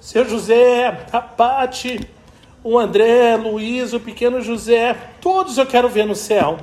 seu 0.00 0.26
José, 0.26 1.06
a 1.12 1.20
Pati, 1.20 2.08
o 2.64 2.78
André, 2.78 3.36
Luiz, 3.36 3.92
o 3.92 4.00
pequeno 4.00 4.40
José, 4.40 4.96
todos 5.20 5.58
eu 5.58 5.66
quero 5.66 5.90
ver 5.90 6.06
no 6.06 6.14
céu. 6.14 6.58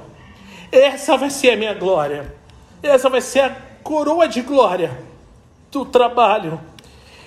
Essa 0.72 1.16
vai 1.16 1.30
ser 1.30 1.52
a 1.52 1.56
minha 1.56 1.76
glória. 1.76 2.34
Essa 2.82 3.12
vai 3.12 3.22
ser 3.22 3.42
a 3.42 3.56
coroa 3.84 4.28
de 4.28 4.42
glória 4.42 4.98
do 5.72 5.86
trabalho. 5.86 6.60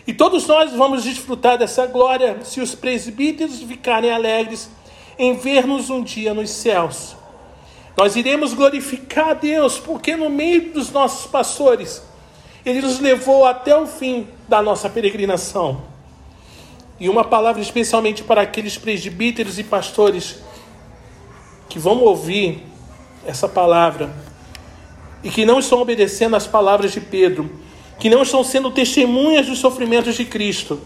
E 0.07 0.13
todos 0.13 0.47
nós 0.47 0.73
vamos 0.73 1.05
desfrutar 1.05 1.57
dessa 1.57 1.87
glória 1.87 2.39
se 2.43 2.61
os 2.61 2.75
presbíteros 2.75 3.63
ficarem 3.63 4.11
alegres 4.11 4.69
em 5.19 5.35
ver-nos 5.35 5.91
um 5.91 6.03
dia 6.03 6.35
nos 6.35 6.51
céus. 6.51 7.17
Nós 7.97 8.17
iremos 8.17 8.55
glorificar 8.55 9.29
a 9.29 9.35
Deus, 9.35 9.79
porque 9.79 10.17
no 10.17 10.31
meio 10.31 10.73
dos 10.73 10.91
nossos 10.91 11.31
pastores, 11.31 12.03
ele 12.65 12.81
nos 12.81 12.99
levou 12.99 13.45
até 13.45 13.77
o 13.77 13.87
fim 13.87 14.27
da 14.49 14.63
nossa 14.63 14.89
peregrinação. 14.89 15.83
E 16.99 17.09
uma 17.09 17.25
palavra 17.25 17.61
especialmente 17.61 18.25
para 18.25 18.43
aqueles 18.43 18.79
presbíteros 18.79 19.59
e 19.59 19.65
pastores 19.65 20.43
que 21.69 21.79
vão 21.79 21.99
ouvir 22.01 22.63
essa 23.27 23.49
palavra 23.49 24.15
e 25.23 25.31
que 25.31 25.45
não 25.45 25.59
estão 25.59 25.81
obedecendo 25.81 26.35
às 26.35 26.47
palavras 26.47 26.93
de 26.93 27.01
Pedro, 27.01 27.51
que 28.03 28.11
não 28.11 28.23
estão 28.23 28.43
sendo 28.43 28.69
testemunhas 28.69 29.47
dos 29.47 29.61
sofrimentos 29.61 30.17
de 30.17 30.25
Cristo, 30.25 30.81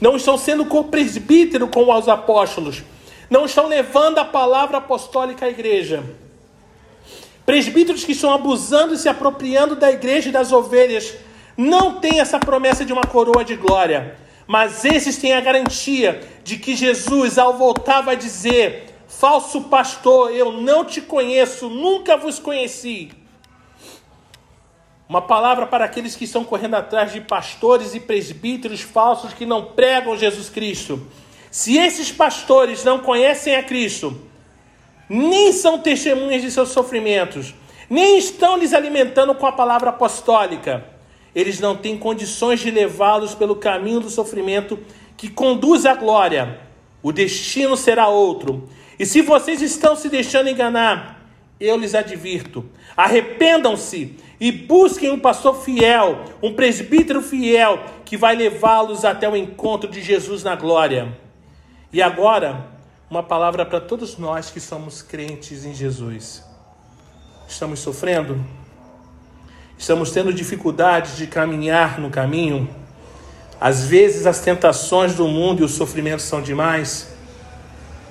não 0.00 0.16
estão 0.16 0.36
sendo 0.36 0.64
co-presbítero 0.64 1.68
com 1.68 1.88
os 1.88 2.08
apóstolos, 2.08 2.82
não 3.30 3.44
estão 3.44 3.68
levando 3.68 4.18
a 4.18 4.24
palavra 4.24 4.78
apostólica 4.78 5.46
à 5.46 5.48
igreja. 5.48 6.02
Presbíteros 7.46 8.02
que 8.02 8.10
estão 8.10 8.34
abusando 8.34 8.92
e 8.92 8.98
se 8.98 9.08
apropriando 9.08 9.76
da 9.76 9.92
igreja 9.92 10.30
e 10.30 10.32
das 10.32 10.50
ovelhas 10.50 11.14
não 11.56 12.00
têm 12.00 12.18
essa 12.18 12.40
promessa 12.40 12.84
de 12.84 12.92
uma 12.92 13.06
coroa 13.06 13.44
de 13.44 13.54
glória, 13.54 14.16
mas 14.44 14.84
esses 14.84 15.18
têm 15.18 15.34
a 15.34 15.40
garantia 15.40 16.28
de 16.42 16.56
que 16.56 16.74
Jesus, 16.74 17.38
ao 17.38 17.56
voltar, 17.56 18.00
vai 18.00 18.16
dizer: 18.16 18.92
Falso 19.06 19.60
pastor, 19.60 20.34
eu 20.34 20.50
não 20.50 20.84
te 20.84 21.00
conheço, 21.00 21.68
nunca 21.68 22.16
vos 22.16 22.40
conheci. 22.40 23.21
Uma 25.12 25.20
palavra 25.20 25.66
para 25.66 25.84
aqueles 25.84 26.16
que 26.16 26.24
estão 26.24 26.42
correndo 26.42 26.72
atrás 26.72 27.12
de 27.12 27.20
pastores 27.20 27.94
e 27.94 28.00
presbíteros 28.00 28.80
falsos 28.80 29.34
que 29.34 29.44
não 29.44 29.62
pregam 29.62 30.16
Jesus 30.16 30.48
Cristo. 30.48 31.06
Se 31.50 31.76
esses 31.76 32.10
pastores 32.10 32.82
não 32.82 32.98
conhecem 32.98 33.54
a 33.54 33.62
Cristo, 33.62 34.18
nem 35.10 35.52
são 35.52 35.78
testemunhas 35.78 36.40
de 36.40 36.50
seus 36.50 36.70
sofrimentos, 36.70 37.54
nem 37.90 38.16
estão 38.16 38.56
lhes 38.56 38.72
alimentando 38.72 39.34
com 39.34 39.46
a 39.46 39.52
palavra 39.52 39.90
apostólica, 39.90 40.82
eles 41.34 41.60
não 41.60 41.76
têm 41.76 41.98
condições 41.98 42.60
de 42.60 42.70
levá-los 42.70 43.34
pelo 43.34 43.56
caminho 43.56 44.00
do 44.00 44.08
sofrimento 44.08 44.78
que 45.14 45.28
conduz 45.28 45.84
à 45.84 45.92
glória. 45.94 46.58
O 47.02 47.12
destino 47.12 47.76
será 47.76 48.08
outro. 48.08 48.66
E 48.98 49.04
se 49.04 49.20
vocês 49.20 49.60
estão 49.60 49.94
se 49.94 50.08
deixando 50.08 50.48
enganar, 50.48 51.22
eu 51.60 51.76
lhes 51.76 51.94
advirto: 51.94 52.64
arrependam-se 52.96 54.16
e 54.42 54.50
busquem 54.50 55.08
um 55.08 55.20
pastor 55.20 55.62
fiel, 55.62 56.24
um 56.42 56.52
presbítero 56.52 57.22
fiel, 57.22 57.78
que 58.04 58.16
vai 58.16 58.34
levá-los 58.34 59.04
até 59.04 59.28
o 59.28 59.36
encontro 59.36 59.88
de 59.88 60.02
Jesus 60.02 60.42
na 60.42 60.56
glória. 60.56 61.16
E 61.92 62.02
agora, 62.02 62.66
uma 63.08 63.22
palavra 63.22 63.64
para 63.64 63.80
todos 63.80 64.18
nós 64.18 64.50
que 64.50 64.58
somos 64.58 65.00
crentes 65.00 65.64
em 65.64 65.72
Jesus. 65.72 66.42
Estamos 67.46 67.78
sofrendo? 67.78 68.44
Estamos 69.78 70.10
tendo 70.10 70.34
dificuldades 70.34 71.16
de 71.16 71.28
caminhar 71.28 72.00
no 72.00 72.10
caminho? 72.10 72.68
Às 73.60 73.86
vezes 73.86 74.26
as 74.26 74.40
tentações 74.40 75.14
do 75.14 75.28
mundo 75.28 75.62
e 75.62 75.64
os 75.64 75.74
sofrimentos 75.74 76.24
são 76.24 76.42
demais. 76.42 77.14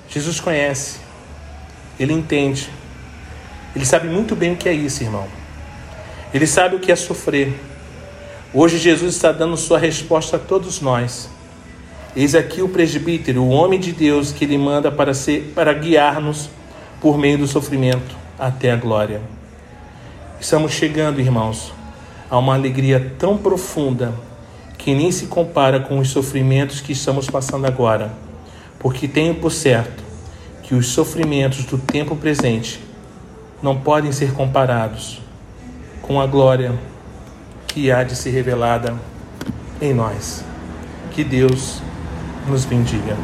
Jesus 0.08 0.40
conhece, 0.40 1.02
ele 2.00 2.14
entende, 2.14 2.70
ele 3.76 3.86
sabe 3.86 4.08
muito 4.08 4.34
bem 4.34 4.54
o 4.54 4.56
que 4.56 4.70
é 4.70 4.74
isso, 4.74 5.04
irmão. 5.04 5.41
Ele 6.34 6.48
sabe 6.48 6.78
o 6.78 6.80
que 6.80 6.92
é 6.92 6.96
sofrer. 6.96 7.54
Hoje 8.54 8.78
Jesus 8.78 9.16
está 9.16 9.34
dando 9.34 9.58
sua 9.58 9.78
resposta 9.78 10.38
a 10.38 10.40
todos 10.40 10.80
nós. 10.80 11.30
Eis 12.16 12.36
aqui 12.36 12.62
o 12.62 12.70
presbítero, 12.70 13.44
o 13.44 13.50
homem 13.50 13.78
de 13.78 13.92
Deus 13.92 14.32
que 14.32 14.46
ele 14.46 14.58
manda 14.58 14.90
para 14.90 15.14
ser 15.14 15.52
para 15.54 15.74
guiar-nos 15.74 16.50
por 17.02 17.18
meio 17.18 17.38
do 17.38 17.48
sofrimento 17.48 18.16
até 18.40 18.72
a 18.72 18.78
glória. 18.78 19.22
Estamos 20.40 20.72
chegando, 20.72 21.20
irmãos, 21.20 21.74
a 22.30 22.38
uma 22.38 22.54
alegria 22.54 23.14
tão 23.20 23.38
profunda 23.38 24.14
que 24.78 24.96
nem 24.96 25.12
se 25.12 25.26
compara 25.26 25.82
com 25.82 26.00
os 26.00 26.10
sofrimentos 26.10 26.80
que 26.80 26.94
estamos 26.94 27.30
passando 27.30 27.68
agora, 27.68 28.12
porque 28.80 29.06
tenho 29.06 29.36
por 29.36 29.52
certo 29.52 30.02
que 30.64 30.74
os 30.74 30.88
sofrimentos 30.88 31.66
do 31.66 31.78
tempo 31.78 32.16
presente 32.16 32.80
não 33.62 33.78
podem 33.78 34.14
ser 34.14 34.32
comparados 34.32 35.22
com 36.12 36.20
a 36.20 36.28
glória 36.28 36.78
que 37.68 37.90
há 37.90 38.04
de 38.04 38.18
ser 38.18 38.32
revelada 38.32 38.94
em 39.82 39.94
nós. 39.94 40.44
Que 41.12 41.24
Deus 41.24 41.82
nos 42.50 42.66
bendiga. 42.66 43.16